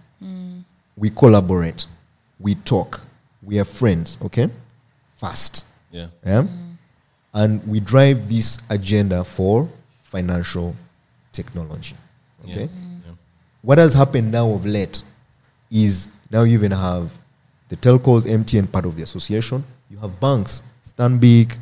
[0.95, 1.86] We collaborate,
[2.38, 3.01] we talk,
[3.43, 4.51] we are friends, okay?
[5.14, 5.64] Fast.
[5.90, 6.09] Yeah.
[6.24, 6.47] Yeah?
[7.32, 9.66] And we drive this agenda for
[10.05, 10.76] financial
[11.32, 11.97] technology.
[12.45, 12.55] Yeah.
[12.55, 12.64] Okay?
[12.64, 13.12] Yeah.
[13.62, 15.03] What has happened now of late
[15.70, 17.12] is now you even have
[17.68, 19.62] the telcos, MTN part of the association.
[19.90, 21.58] You have banks, Stanbic,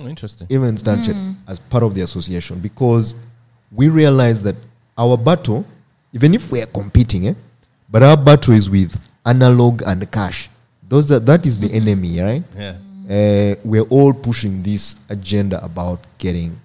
[0.00, 0.46] Oh, interesting.
[0.50, 3.14] even Stanchart as part of the association because
[3.72, 4.54] we realize that
[4.96, 5.64] our battle,
[6.12, 7.34] even if we are competing, eh,
[7.90, 8.94] but our battle is with
[9.26, 10.48] analog and cash.
[10.88, 12.44] Those are, that is the enemy, right?
[12.56, 12.76] Yeah.
[13.08, 16.60] Uh, we're all pushing this agenda about getting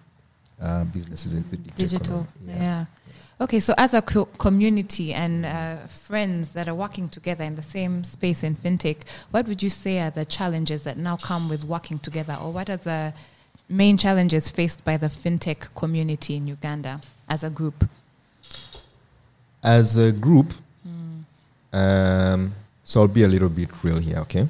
[0.62, 2.28] uh, businesses into the digital.
[2.38, 2.64] economy.
[2.64, 2.86] Yeah.
[3.42, 7.62] Okay, so as a co- community and uh, friends that are working together in the
[7.62, 9.00] same space in fintech,
[9.32, 12.70] what would you say are the challenges that now come with working together, or what
[12.70, 13.14] are the
[13.68, 17.90] main challenges faced by the fintech community in Uganda as a group?
[19.62, 20.54] As a group,
[21.74, 22.54] um,
[22.86, 24.48] so I'll be a little bit real here, okay?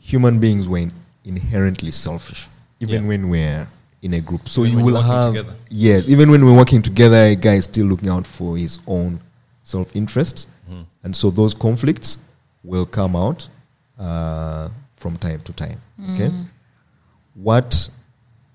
[0.00, 0.92] Human beings were in-
[1.24, 2.48] inherently selfish,
[2.80, 3.08] even Yeah.
[3.08, 3.66] when we're
[4.02, 4.48] in a group.
[4.48, 5.56] So Even you will have, together.
[5.70, 9.20] yes, even when we're working together, a guy is still looking out for his own
[9.62, 10.48] self interests.
[10.68, 10.82] Mm-hmm.
[11.04, 12.18] And so those conflicts
[12.64, 13.48] will come out
[13.98, 15.80] uh, from time to time,
[16.12, 16.30] okay?
[17.34, 17.88] What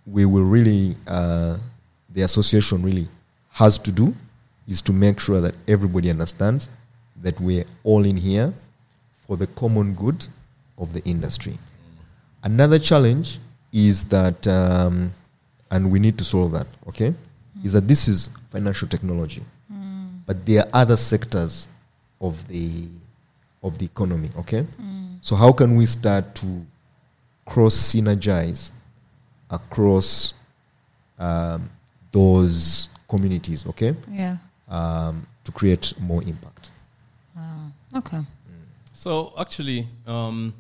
[0.06, 1.58] we will really, uh,
[2.10, 3.08] the association really
[3.52, 4.14] has to do
[4.68, 6.70] is to make sure that everybody understands
[7.22, 8.54] that we're all in here
[9.26, 10.28] for the common good
[10.78, 11.58] of the industry.
[12.44, 13.40] Another challenge
[13.74, 15.12] is that, um,
[15.72, 17.14] and we need to solve that, okay,
[17.64, 19.44] is that this is financial technology,
[20.26, 21.68] but there are other sectors
[22.22, 22.88] of the
[23.64, 24.66] of the economy, okay.
[25.22, 26.66] So how can we start to
[27.46, 28.72] cross synergize
[29.50, 30.34] across
[31.20, 31.70] um,
[32.12, 34.38] those communities, okay, Yeah.
[34.70, 36.72] um, to create more impact?
[37.96, 38.22] Okay.
[38.94, 40.54] So actually, um,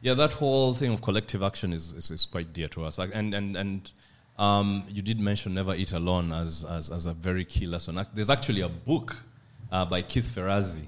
[0.00, 2.98] yeah, that whole thing of collective action is, is, is quite dear to us.
[2.98, 3.90] Like, and and and
[4.38, 8.00] um, you did mention never eat alone as, as as a very key lesson.
[8.14, 9.16] There's actually a book
[9.72, 10.86] uh, by Keith Ferrazzi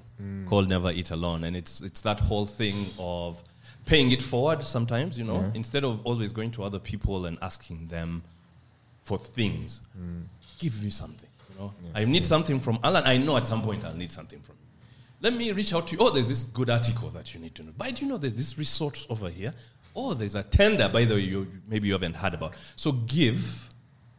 [0.49, 3.43] called Never Eat Alone, and it's it's that whole thing of
[3.87, 4.63] paying it forward.
[4.63, 8.23] Sometimes, you know, instead of always going to other people and asking them
[9.03, 9.81] for things,
[10.59, 11.29] give me something.
[11.51, 13.05] You know, I need something from Allan.
[13.05, 14.67] I know at some point I'll need something from you.
[15.23, 15.99] Let me reach out to you.
[16.01, 17.73] Oh, there's this good article that you need to know.
[17.77, 19.53] But do you know there's this resource over here?
[19.97, 22.55] Oh, there's a tender, by the way, you, maybe you haven't heard about.
[22.77, 23.69] So give,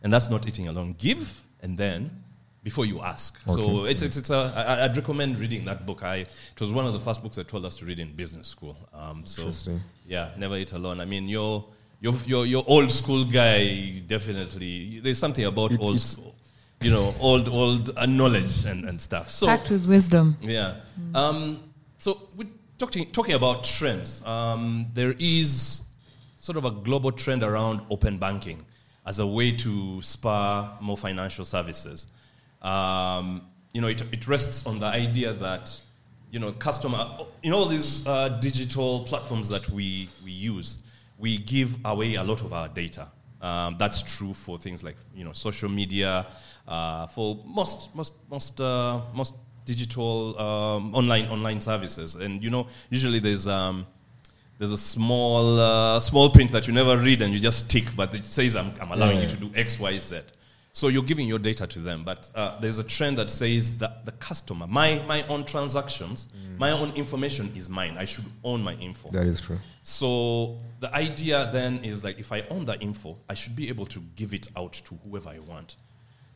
[0.04, 0.96] and that's not eating alone.
[0.98, 2.24] Give, and then
[2.64, 3.40] before you ask.
[3.48, 6.04] So it's, it's, it's a, I, I'd recommend reading that book.
[6.04, 8.48] I, it was one of the first books I told us to read in business
[8.48, 8.78] school.
[8.94, 9.82] Um, so, Interesting.
[10.08, 11.00] yeah, never eat alone.
[11.00, 11.66] I mean, your,
[12.02, 16.36] your, your, your old school guy, definitely, there's something about It- old school.
[16.84, 19.30] You know, old, old uh, knowledge and, and stuff.
[19.30, 20.36] So, Packed with wisdom.
[20.42, 20.78] yeah.
[21.14, 21.60] Um,
[22.00, 22.48] so we're
[22.82, 24.26] talking, talking about trends.
[24.26, 25.84] Um, there is
[26.38, 28.66] sort of a global trend around open banking
[29.06, 32.08] as a way to spur more financial services.
[32.62, 35.80] Um, you know, it, it rests on the idea that,
[36.32, 40.82] you know, customer, in all these uh, digital platforms that we, we use,
[41.20, 43.08] we give away a lot of our data.
[43.42, 46.28] Um, that's true for things like you know social media,
[46.68, 49.34] uh, for most most most uh, most
[49.74, 50.14] digital
[50.48, 53.86] um, online online services, and you know usually there's um,
[54.58, 58.10] there's a small uh, small print that you never read and you just tick, but
[58.20, 60.22] it says I'm, I'm allowing you to do X Y Z.
[60.74, 64.06] So you're giving your data to them, but uh, there's a trend that says that
[64.06, 67.96] the customer, my my own transactions, my own information is mine.
[67.98, 69.10] I should own my info.
[69.10, 69.60] That is true.
[69.84, 73.88] So the idea then is like if I own the info, I should be able
[73.88, 75.76] to give it out to whoever I want.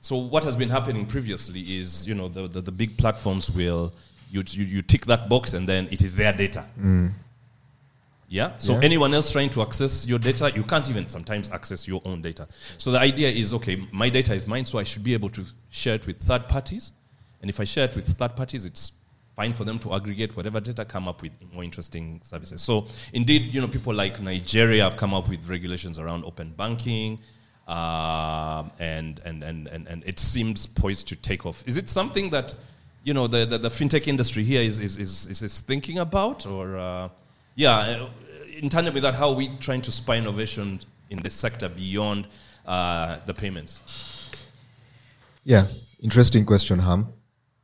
[0.06, 3.92] So what has been happening previously is, you know, the, the, the big platforms will,
[4.30, 6.68] you, you, you tick that box and then it is their data.
[6.80, 7.12] Mm.
[8.30, 8.52] Yeah.
[8.60, 8.82] So Yeah.
[8.84, 12.48] anyone else trying to access your data, you can't even sometimes access your own data.
[12.78, 15.44] So the idea is, okay, my data is mine, so I should be able to
[15.72, 16.92] share it with third parties.
[17.42, 18.92] And if I share it with third parties, it's
[19.36, 22.62] fine for them to aggregate whatever data, come up with more interesting services.
[22.62, 27.18] So indeed, you know, people like Nigeria have come up with regulations around open banking.
[27.68, 31.64] Um, and, and, and, and, and it seems poised to take off.
[31.66, 32.54] Is it something that
[33.04, 36.78] you know the, the, the fintech industry here is, is, is, is, thinking about or
[36.78, 37.10] uh,
[37.56, 38.10] yeah uh,
[38.60, 40.80] in tandem with that how are we trying to spur innovation
[41.12, 42.28] in this sector beyond
[42.66, 43.82] uh, the payments
[45.46, 45.68] Yeah,
[46.02, 47.08] interesting question, Ham.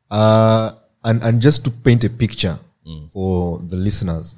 [0.10, 0.74] Uh,
[1.04, 2.60] and and just to paint a picture
[3.12, 4.36] for the listeners,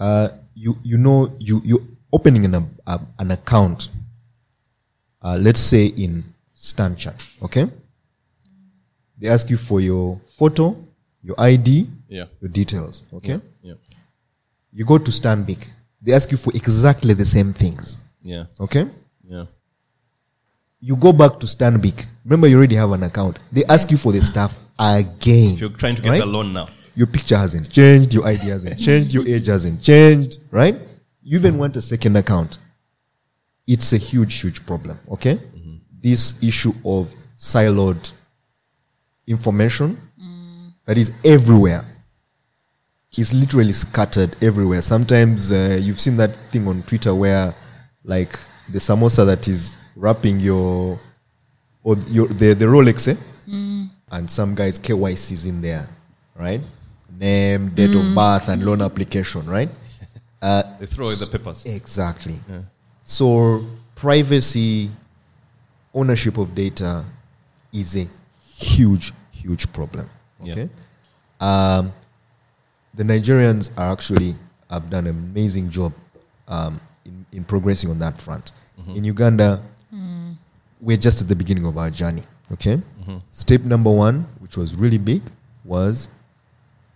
[0.00, 2.54] uh, you you know you you opening an
[2.86, 3.88] a, an account.
[5.22, 6.24] Uh, let's say in
[6.56, 7.66] StanChart, okay?
[9.18, 10.76] They ask you for your photo,
[11.22, 13.40] your ID, yeah your details, okay?
[13.62, 13.74] yeah
[14.72, 15.68] You go to Stanbic,
[16.00, 18.86] they ask you for exactly the same things, yeah okay?
[19.24, 19.44] yeah
[20.80, 22.06] You go back to Stanbic.
[22.24, 23.38] Remember, you already have an account.
[23.52, 25.54] They ask you for the stuff again.
[25.54, 26.22] if you're trying to get right?
[26.22, 26.66] a loan now
[26.96, 30.74] Your picture hasn't changed, your ID hasn't changed, your age hasn't changed, right?
[31.22, 32.58] You even want a second account.
[33.66, 35.38] It's a huge, huge problem, okay?
[36.02, 38.12] This issue of siloed
[39.26, 39.96] information
[40.86, 41.84] that is everywhere.
[43.16, 44.82] is literally scattered everywhere.
[44.82, 47.54] Sometimes uh, you've seen that thing on Twitter where,
[48.04, 48.38] like,
[48.70, 50.98] the samosa that is wrapping your
[51.84, 53.16] or your the the Rolex, eh?
[54.10, 55.88] and some guys KYC is in there,
[56.34, 56.60] right?
[57.18, 59.68] Name, date of birth, and loan application, right?
[60.40, 61.64] Uh, They throw in the papers.
[61.66, 62.40] Exactly.
[63.12, 63.62] So
[63.94, 64.90] privacy,
[65.92, 67.04] ownership of data
[67.70, 68.08] is a
[68.56, 70.08] huge, huge problem.
[70.42, 70.52] Yeah.
[70.52, 70.68] Okay.
[71.38, 71.92] Um,
[72.94, 74.34] the Nigerians are actually
[74.70, 75.92] have done an amazing job
[76.48, 78.52] um, in, in progressing on that front.
[78.96, 79.62] In Uganda,
[80.80, 82.22] we're just at the beginning of our journey.
[82.50, 82.80] Okay.
[83.30, 85.20] Step number one, which was really big,
[85.64, 86.08] was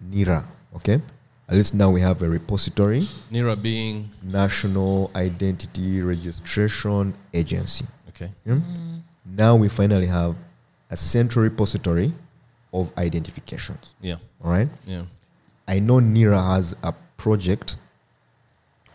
[0.00, 0.44] NIRA.
[0.76, 1.00] Okay.
[1.48, 7.86] At least now we have a repository Nira being National Identity Registration Agency.
[8.08, 8.30] okay.
[8.44, 8.58] Yeah?
[9.24, 10.34] Now we finally have
[10.90, 12.12] a central repository
[12.72, 13.94] of identifications.
[14.00, 14.16] Yeah.
[14.42, 14.68] All right.
[14.86, 15.02] Yeah.
[15.68, 17.76] I know NIRA has a project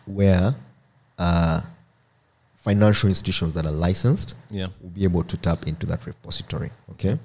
[0.05, 0.55] where
[1.17, 1.61] uh,
[2.55, 4.67] financial institutions that are licensed Yeah.
[4.81, 6.71] will be able to tap into that repository.
[6.91, 7.17] Okay.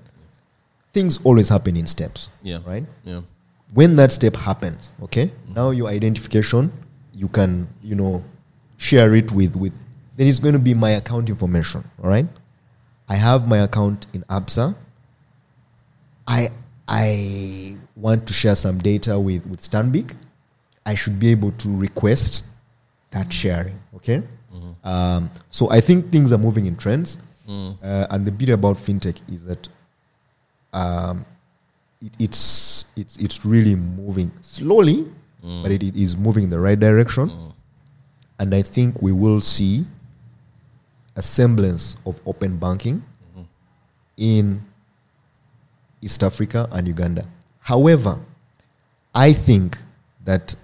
[0.92, 2.28] Things always happen in steps.
[2.42, 2.58] Yeah.
[2.64, 3.22] Right Yeah.
[3.74, 6.72] When that step happens okay now your identification
[7.14, 8.22] you can you know
[8.76, 9.72] share it with with
[10.16, 12.26] then it's going to be my account information all right?
[13.08, 14.74] I have my account in absa.
[16.26, 16.50] I
[16.88, 20.14] i want to share some data with with stanbic.
[20.84, 22.44] I should be able to request
[23.10, 24.22] that sharing okay?
[24.84, 27.18] Um, so i think things are moving in trends.
[27.48, 29.68] Uh, and the beauty about fintech is that
[30.72, 31.24] um,
[32.00, 35.10] it, it's it's it's really moving slowly,
[35.44, 35.62] mm.
[35.62, 37.30] but it, it is moving in the right direction.
[37.30, 37.52] Mm.
[38.38, 39.86] And I think we will see
[41.16, 43.42] a semblance of open banking mm-hmm.
[44.18, 44.62] in
[46.02, 47.26] East Africa and Uganda.
[47.60, 48.20] However,
[49.14, 49.78] I think
[50.24, 50.54] that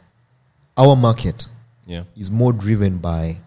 [0.77, 1.47] our market
[1.87, 2.05] Yeah.
[2.15, 3.41] is more driven by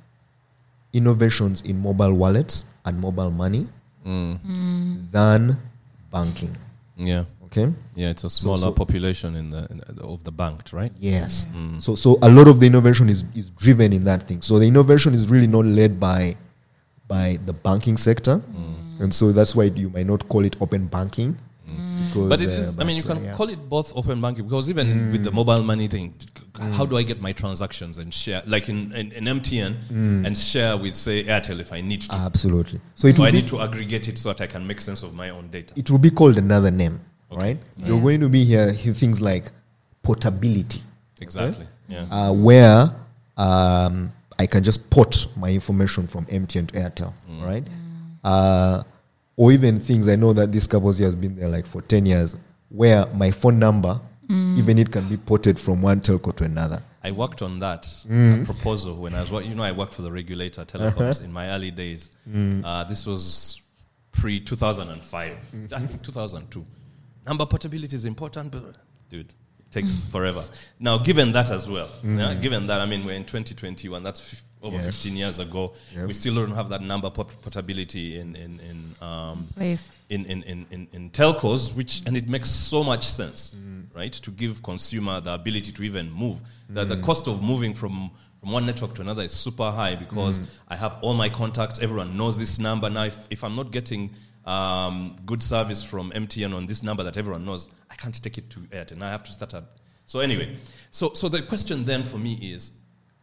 [0.93, 3.67] innovations in mobile wallets and mobile money
[4.05, 5.11] mm.
[5.11, 5.57] than
[6.11, 6.57] banking.
[6.97, 7.25] Yeah.
[7.57, 7.73] Okay.
[7.95, 8.09] Yeah.
[8.09, 10.91] It's a smaller so- population in the, in the of the banked, right?
[10.99, 11.45] Yes.
[11.55, 11.81] Mm.
[11.81, 14.41] So so a lot of the innovation is, is driven in that thing.
[14.41, 16.35] So the innovation is really not led by
[17.07, 18.99] by the banking sector, mm.
[18.99, 21.37] and so that's why you might not call it open banking.
[21.69, 22.07] Mm.
[22.07, 22.79] Because, But it uh, is.
[22.79, 23.35] I mean, you but, uh, can yeah.
[23.35, 26.13] call it both open banking because even with the mobile money thing,
[26.59, 30.77] how do I get my transactions and share, like in, in, in MTN, and share
[30.77, 32.15] with say Airtel if I need to?
[32.15, 32.79] absolutely.
[32.95, 35.13] So it will I need to aggregate it so that I can make sense of
[35.13, 35.73] my own data?
[35.77, 36.99] it will be called another name,
[37.35, 37.43] Okay.
[37.45, 37.57] right?
[37.77, 39.51] You're going to be here things like
[40.01, 40.81] portability,
[41.21, 41.67] Exactly.
[41.87, 42.05] Yeah.
[42.11, 42.93] uh, where
[43.37, 47.63] um, I can just port my information from MTN to Airtel, right?
[48.23, 48.83] Uh,
[49.37, 52.37] or even things I know that this Kabosi has been there like for 10 years,
[52.69, 56.81] where my phone number, even it can be ported from one telco to another.
[57.03, 60.01] I worked on that uh, proposal when I was, wor- you know, I worked for
[60.01, 62.09] the regulator telecoms in my early days.
[62.63, 63.61] Uh, this was
[64.11, 65.37] pre 2005,
[65.73, 66.65] I think 2002.
[67.25, 68.75] Number portability is important, but
[69.09, 70.41] dude, it takes forever.
[70.79, 72.41] Now, given that as well, yeah, mm-hmm.
[72.41, 74.83] given that, I mean, we're in 2021, that's fif- over Yeah.
[74.83, 75.73] 15 years ago.
[75.95, 76.07] Yep.
[76.07, 80.65] We still don't have that number port- portability in, in, in um, in, in, in,
[80.71, 83.85] in, in telcos, which and it makes so much sense, mm.
[83.95, 84.11] right?
[84.11, 86.41] To give consumer the ability to even move.
[86.69, 87.03] The, the mm.
[87.03, 90.47] cost of moving from, from one network to another is super high because mm.
[90.67, 92.89] I have all my contacts, everyone knows this number.
[92.89, 94.15] Now, if, if I'm not getting
[94.45, 98.49] um, good service from MTN on this number that everyone knows, I can't take it
[98.51, 98.97] to Airtel.
[98.97, 99.63] Now I have to start at.
[100.05, 100.55] So anyway,
[100.91, 102.73] so so the question then for me is,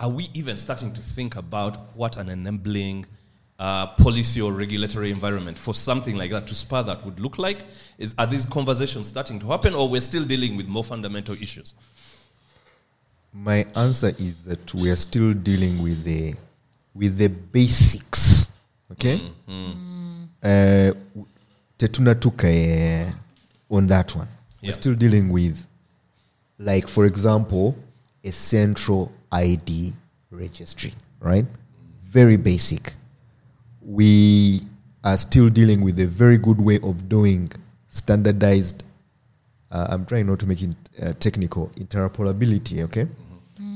[0.01, 3.07] are we even starting to think about what an enabling
[3.61, 7.61] uh, policy or regulatory environment for something like that to spur that would look like?
[7.99, 11.75] Is are these conversations starting to happen, or we're still dealing with more fundamental issues?
[13.33, 16.35] My answer is that we are still dealing with the
[16.95, 18.51] with the basics.
[18.91, 19.23] Okay.
[20.43, 20.93] Uh,
[21.79, 23.11] Tetuna took uh,
[23.75, 24.29] on that one.
[24.61, 24.69] Yeah.
[24.69, 25.67] We're still dealing with,
[26.59, 27.77] like for example,
[28.25, 29.93] a central ID
[30.31, 30.95] registry.
[31.21, 31.47] Right.
[32.05, 32.95] Very basic.
[33.81, 34.63] We
[35.05, 37.51] are still dealing with a very good way of doing
[37.89, 38.85] standardized
[39.73, 43.09] uh, I'm trying not to make it uh, technical, interoperability, okay?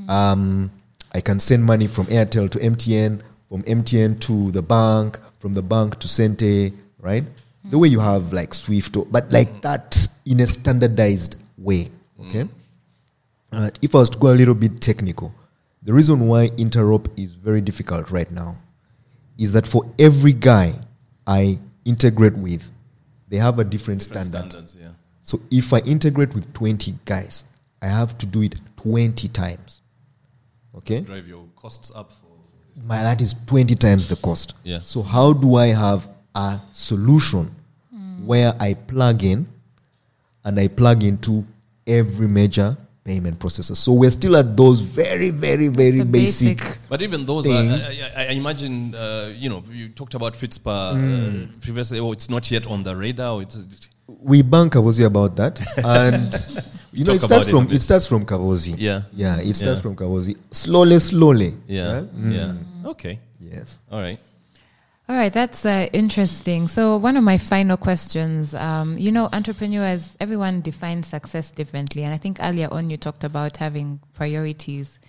[0.07, 0.71] Um,
[1.11, 5.61] I can send money from Airtel to MTN, from MTN to the bank, from the
[5.61, 7.23] bank to Xente, right?
[7.65, 11.89] The way you have like Swift, but like that in a standardized way,
[12.19, 12.47] okay?
[13.51, 15.33] Uh, if I was to go a little bit technical,
[15.83, 18.57] the reason why interop is very difficult right now
[19.37, 20.73] is that for every guy
[21.25, 22.69] I integrate with,
[23.29, 24.51] they have a different, Different standard.
[24.51, 24.89] standards, yeah.
[25.21, 27.43] So if I integrate with 20 guys,
[27.81, 29.81] I have to do it 20 times.
[30.75, 31.01] Okay?
[31.01, 32.13] Drive your costs up.
[32.77, 34.53] For My, that is 20 times the cost.
[34.63, 34.79] Yeah.
[34.83, 37.53] So, how do I have a solution
[38.23, 39.47] where I plug in
[40.43, 41.45] and I plug into
[41.85, 43.75] every major payment processor?
[43.75, 46.57] So, we're still at those very, very, very The basic.
[46.59, 46.87] basics.
[46.87, 47.87] But even those, Things.
[47.87, 51.43] are, I, I, I imagine, uh, you know, you talked about FITSPA Hmm.
[51.43, 51.99] uh, previously.
[51.99, 53.35] Oh, it's not yet on the radar.
[53.35, 53.57] Or it's,
[54.07, 55.59] We bank Kavozi about that.
[55.83, 56.31] And,
[56.91, 58.75] you know, it starts about it from, it starts from Kavozi.
[58.77, 59.81] yeah, Yeah, it starts Yeah.
[59.81, 60.37] from Kavozi.
[60.51, 61.53] Slowly, slowly.
[61.67, 62.09] yeah, right?
[62.29, 62.53] yeah.
[62.85, 63.79] Okay, Yes.
[63.91, 64.19] all right.
[65.09, 66.67] All right, that's uh, interesting.
[66.67, 72.03] So, one of my final questions um, you know, entrepreneurs, everyone defines success differently.
[72.03, 74.99] And I think earlier on you talked about having priorities.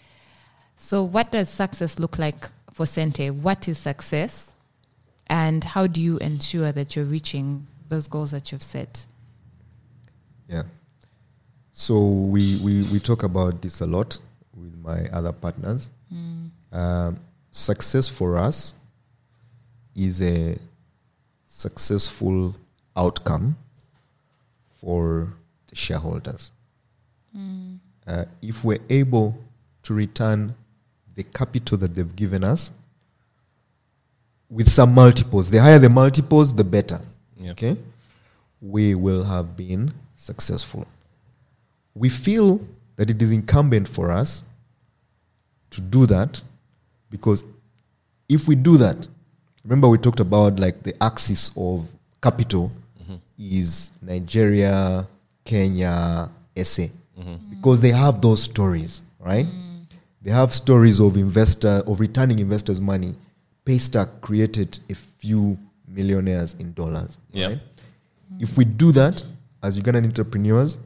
[0.76, 3.32] So, what does success look like for Xente?
[3.32, 4.52] What is success?
[5.26, 9.04] And how do you ensure that you're reaching those goals that you've set?
[10.48, 10.62] Yeah.
[11.78, 14.18] So we, we, we talk about this a lot
[14.52, 15.92] with my other partners.
[16.72, 17.20] Um,
[17.52, 18.74] success for us
[19.94, 20.58] is a
[21.46, 22.56] successful
[22.96, 23.56] outcome
[24.80, 25.32] for
[25.68, 26.50] the shareholders.
[28.08, 29.38] Uh, if we're able
[29.84, 30.56] to return
[31.14, 32.72] the capital that they've given us
[34.50, 37.00] with some multiples, the higher the multiples, the better.
[37.36, 37.52] Yeah.
[37.52, 37.76] Okay?
[38.60, 40.84] We will have been successful.
[41.94, 42.60] We feel
[42.96, 44.42] that it is incumbent for us
[45.70, 46.42] to do that
[47.10, 47.44] because
[48.28, 49.08] if we do that,
[49.64, 51.86] remember we talked about like the axis of
[52.22, 52.70] capital
[53.02, 53.16] mm-hmm.
[53.38, 55.06] is Nigeria,
[55.44, 56.82] Kenya, SA,
[57.18, 57.36] mm-hmm.
[57.50, 59.46] because they have those stories, right?
[59.46, 59.84] Mm.
[60.22, 63.14] They have stories of investor of returning investors' money.
[63.64, 67.16] Paystack created a few millionaires in dollars.
[67.32, 67.46] Yeah.
[67.48, 67.60] Right?
[68.40, 69.24] If we do that
[69.62, 70.78] as Ugandan entrepreneurs,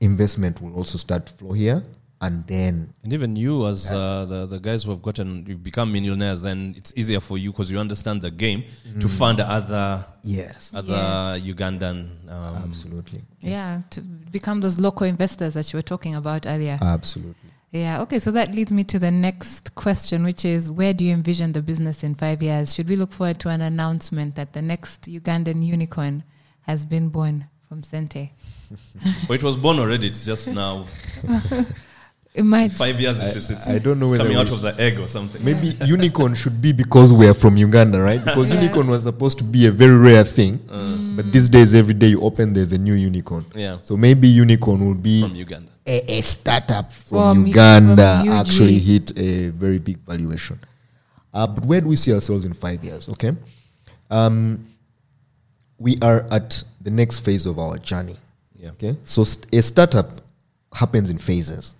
[0.00, 1.82] investment will also start to flow here,
[2.20, 5.92] and then And even you, as uh, the the guys who have gotten, you become
[5.92, 8.64] millionaires, then it's easier for you because you understand the game
[9.00, 12.08] to fund other yes, other Ugandan.
[12.28, 16.78] Um, absolutely, Yeah, to become those local investors that you were talking about earlier.
[16.80, 17.50] absolutely.
[17.72, 21.12] Yeah, okay, so that leads me to the next question, which is where do you
[21.12, 22.72] envision the business in five years?
[22.72, 26.22] Should we look forward to an announcement that the next Ugandan unicorn
[26.62, 28.30] has been born from Xente?
[29.28, 30.06] but it was born already.
[30.06, 30.86] It's just now
[32.34, 32.72] It might.
[32.72, 33.22] five years.
[33.22, 35.44] It's, it's, it's, I don't know it's whether coming out of the egg or something.
[35.44, 38.24] Maybe unicorn should be because we are from Uganda, right?
[38.24, 38.60] Because Yeah.
[38.60, 40.58] unicorn was supposed to be a very rare thing,
[41.16, 43.44] but these days, every day you open, there's a new unicorn.
[43.54, 45.70] Yeah, So maybe unicorn will be from Uganda.
[45.86, 50.58] a, a startup from, From- Uganda from actually hit a very big valuation.
[51.32, 53.08] Uh, but where do we see ourselves in five years?
[53.10, 53.32] Okay,
[54.10, 54.66] um,
[55.84, 58.16] we are at the next phase of our journey.
[58.56, 58.70] Yeah.
[58.70, 60.22] Okay, so st- a startup
[60.72, 61.74] happens in phases.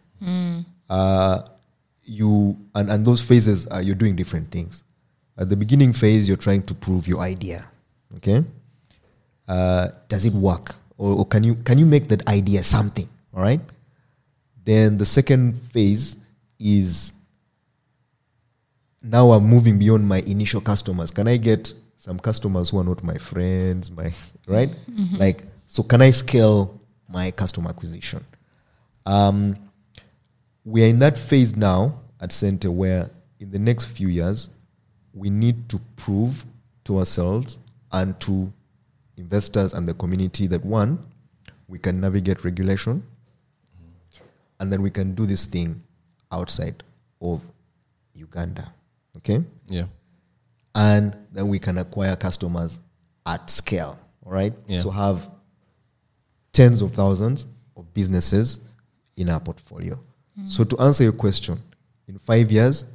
[0.90, 1.42] Uh,
[2.04, 4.82] you and, and those phases are you're doing different things.
[5.38, 7.68] At the beginning phase, you're trying to prove your idea.
[8.16, 8.44] Okay,
[9.48, 13.08] uh, does it work, or, or can you can you make that idea something?
[13.34, 13.60] All right.
[14.64, 16.16] Then the second phase
[16.58, 17.12] is
[19.02, 21.10] now I'm moving beyond my initial customers.
[21.10, 21.72] Can I get
[22.04, 24.12] some customers who are not my friends, my
[24.46, 24.68] right?
[25.16, 26.78] Like, so can I scale
[27.08, 28.22] my customer acquisition?
[29.06, 29.56] Um,
[30.66, 33.08] we are in that phase now at Xente where
[33.40, 34.50] in the next few years
[35.14, 36.44] we need to prove
[36.84, 37.58] to ourselves
[37.92, 38.52] and to
[39.16, 40.98] investors and the community that one,
[41.68, 43.02] we can navigate regulation
[44.60, 45.82] and then we can do this thing
[46.30, 46.82] outside
[47.22, 47.40] of
[48.12, 48.74] Uganda.
[49.16, 49.42] Okay?
[49.68, 49.86] Yeah,
[50.74, 52.80] And then we can acquire customers
[53.26, 53.98] at scale.
[54.24, 54.52] All right?
[54.66, 54.80] Yeah.
[54.80, 55.28] So have
[56.52, 57.46] tens of thousands
[57.76, 58.60] of businesses
[59.16, 59.98] in our portfolio.
[60.36, 60.46] Hmm.
[60.46, 61.60] So to answer your question,
[62.08, 62.86] in five years,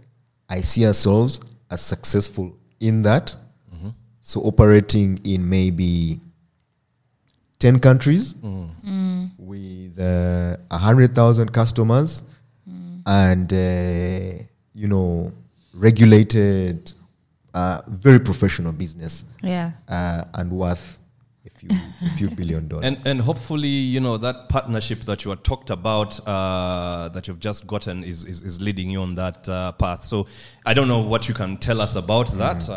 [0.50, 3.36] I see ourselves as successful in that.
[3.74, 3.90] Mm-hmm.
[4.22, 6.20] So operating in maybe
[7.60, 8.66] 10 countries mm-hmm.
[8.88, 9.26] hmm.
[9.38, 12.24] with uh, 100,000 customers
[12.68, 13.00] hmm.
[13.06, 15.32] and, uh, you know,
[15.74, 16.94] regulated,
[17.60, 19.72] uh, very professional business Yeah.
[19.98, 20.86] uh, and worth
[21.46, 21.70] a few,
[22.08, 22.86] a few billion dollars.
[22.88, 27.44] and and hopefully you know that partnership that you had talked about uh, that you've
[27.50, 30.02] just gotten is, is is leading you on that uh, path.
[30.12, 30.18] So
[30.70, 32.76] I don't know what you can tell us about that, uh,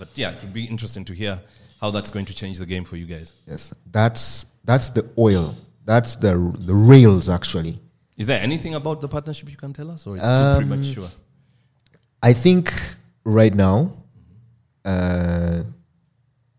[0.00, 1.34] but yeah, it would be interesting to hear
[1.82, 3.28] how that's going to change the game for you guys.
[3.50, 3.62] yes,
[3.96, 4.24] that's,
[4.68, 5.46] that's the oil.
[5.92, 6.32] That's the,
[6.70, 7.74] the rails, actually.
[8.22, 11.10] Is there anything about the partnership you can tell us, or it's Um, too premature?
[12.30, 12.64] I think
[13.24, 13.76] right now,
[14.84, 15.62] uh,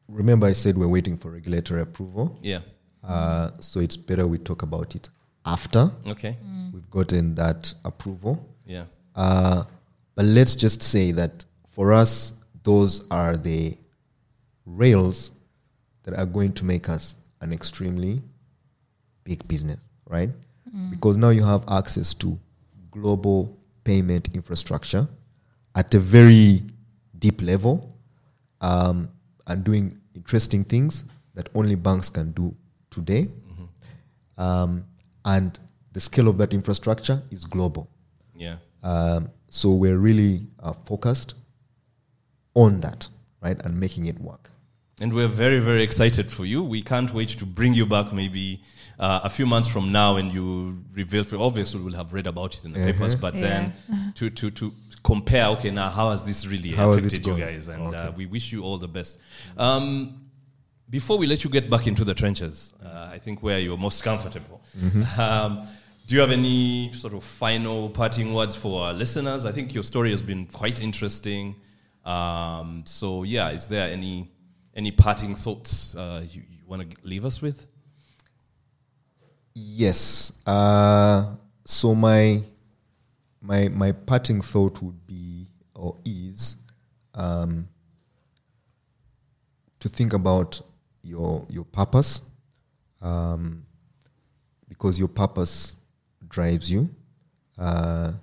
[0.07, 2.37] remember I said we're waiting for regulatory approval.
[2.41, 2.59] Yeah,
[3.03, 5.09] Uh, so it's better we talk about it
[5.45, 6.37] after Okay.
[6.73, 8.47] we've gotten that approval.
[8.65, 8.85] Yeah.
[9.15, 9.63] Uh,
[10.15, 13.77] but let's just say that for us, those are the
[14.65, 15.31] rails
[16.03, 18.21] that are going to make us an extremely
[19.25, 20.29] big business, right?
[20.89, 22.39] Because now you have access to
[22.89, 25.07] global payment infrastructure
[25.75, 26.63] at a very
[27.19, 27.92] deep level
[28.63, 29.09] um,
[29.45, 31.03] and doing interesting things
[31.35, 32.55] that only banks can do
[32.89, 33.27] today.
[34.37, 34.85] Um,
[35.25, 35.59] and
[35.91, 37.87] the scale of that infrastructure is global.
[38.35, 38.55] Yeah.
[38.81, 41.35] Um, so we're really uh, focused
[42.55, 43.07] on that,
[43.41, 44.49] right, and making it work.
[45.01, 46.63] And we're very, very excited for you.
[46.63, 48.61] We can't wait to bring you back maybe
[48.99, 52.57] uh, a few months from now and you reveal, for obviously we'll have read about
[52.57, 53.73] it in the papers, but then
[54.15, 54.73] to, to, to
[55.03, 57.67] compare, okay, now how has this really How affected you guys?
[57.67, 59.17] And uh, we wish you all the best.
[59.57, 60.21] Um,
[60.89, 64.03] before we let you get back into the trenches, uh, I think where you're most
[64.03, 65.19] comfortable, Mm-hmm.
[65.19, 65.67] um,
[66.05, 69.45] do you have any sort of final parting words for our listeners?
[69.45, 71.55] I think your story has been quite interesting.
[72.03, 74.29] Um, so, yeah, is there any
[74.75, 77.65] any parting thoughts uh, you, you want to leave us with?
[79.53, 80.33] Yes.
[80.45, 81.35] Uh,
[81.65, 82.43] so my
[83.43, 86.57] my my parting thought would be or is
[87.13, 87.67] um,
[89.79, 90.59] to think about
[91.03, 92.21] your your purpose,
[93.01, 93.65] um,
[94.69, 95.75] because your purpose
[96.29, 96.89] drives you.
[97.59, 98.13] Uh,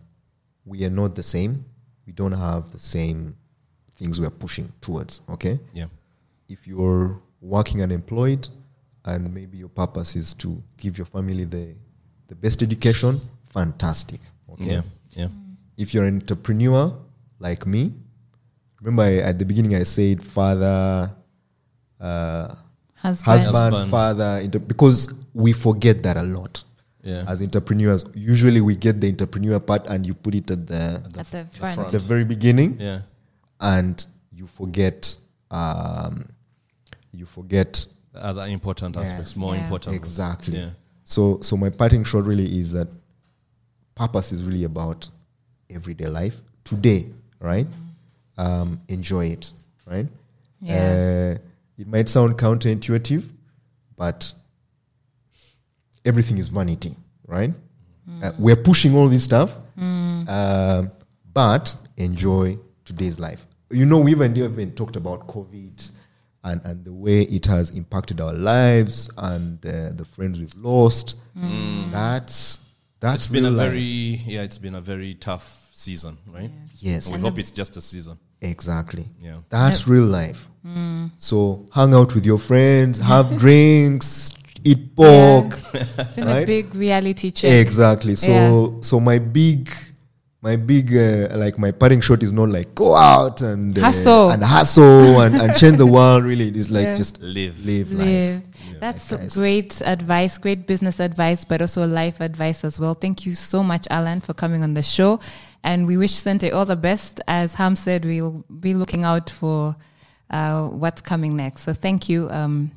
[0.65, 1.65] we are not the same.
[2.07, 3.37] We don't have the same
[3.95, 5.21] things we are pushing towards.
[5.29, 5.87] Okay Yeah.
[6.49, 8.49] if you're working unemployed
[9.05, 11.75] and maybe your purpose is to give your family the,
[12.29, 14.21] the best education, fantastic.
[14.53, 14.75] Okay.
[14.75, 14.83] Yeah.
[15.11, 15.29] Yeah.
[15.77, 16.97] If you're an entrepreneur
[17.39, 17.93] like me,
[18.81, 21.15] remember I, at the beginning I said father,
[22.01, 22.55] uh,
[22.99, 23.25] Husband.
[23.27, 23.91] husband, Husband.
[23.91, 26.63] father, inter- because we forget that a lot.
[27.03, 27.25] Yeah.
[27.27, 31.27] As entrepreneurs, usually we get the entrepreneur part and you put it at the, at
[31.31, 31.75] the front.
[31.77, 31.93] front.
[31.93, 33.01] the very beginning Yeah.
[33.61, 35.17] and you forget
[35.51, 36.27] um,
[37.13, 39.63] you forget The other important aspects, more Yeah.
[39.65, 39.97] important.
[39.97, 40.71] exactly Yeah.
[41.05, 42.89] so so my parting shot really is that
[44.01, 45.09] purpose is really about
[45.69, 46.37] everyday life.
[46.65, 47.07] Today
[47.41, 47.67] right?
[48.39, 49.53] Um, enjoy it
[49.87, 50.07] right?
[50.61, 50.75] Yeah.
[50.75, 51.39] uh,
[51.79, 53.25] it might sound counterintuitive
[53.97, 54.33] but
[56.05, 56.95] everything is vanity
[57.27, 57.53] right?
[58.23, 59.51] Uh, we're pushing all this stuff
[60.29, 60.91] um,
[61.33, 63.47] but enjoy today's life.
[63.71, 65.91] You know we even talked about covid
[66.45, 71.17] and, and the way it has impacted our lives and uh, the friends we've lost.
[71.91, 72.59] That's
[73.01, 73.69] that's It's been a real life.
[73.71, 73.81] very
[74.35, 76.51] yeah, it's been a very tough season, right?
[76.77, 78.19] yes We And hope it's just a season.
[78.43, 79.39] exactly Yeah.
[79.49, 81.11] that's real life mm.
[81.17, 84.31] so hang out with your friends have drinks
[84.65, 87.53] eat pork It's been a big reality check.
[87.67, 88.15] Exactly.
[88.17, 89.71] So so my big
[90.43, 94.31] my big uh, like my parting shot is not like go out and uh, Hustle.
[94.31, 96.25] and hustle and, and change the world.
[96.25, 96.97] Really, it is like Yeah.
[96.97, 97.65] just Live.
[97.65, 98.07] live, life.
[98.07, 98.43] Live.
[98.81, 99.35] That's Guys.
[99.35, 102.95] great advice, great business advice, but also life advice as well.
[102.95, 105.21] Thank you so much, Allan, for coming on the show.
[105.63, 107.21] And we wish Xente all the best.
[107.29, 109.77] As Ham said, we'll be looking out for
[110.31, 111.63] uh, what's coming next.
[111.65, 112.71] So thank you um,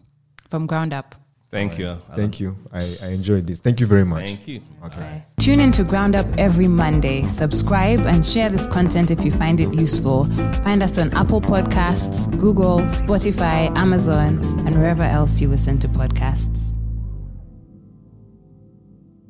[0.50, 1.16] from ground up.
[1.54, 1.86] Thank you.
[1.86, 2.02] Allan.
[2.16, 2.58] Thank you.
[2.74, 3.60] I, I enjoyed this.
[3.60, 4.26] Thank you very much.
[4.26, 4.62] Thank you.
[4.84, 5.24] Okay.
[5.38, 7.24] Tune in to Ground Up every Monday.
[7.28, 10.26] Subscribe and share this content if you find it useful.
[10.64, 16.73] Find us on Apple Podcasts, Google, Spotify, Amazon, and wherever else you listen to podcasts.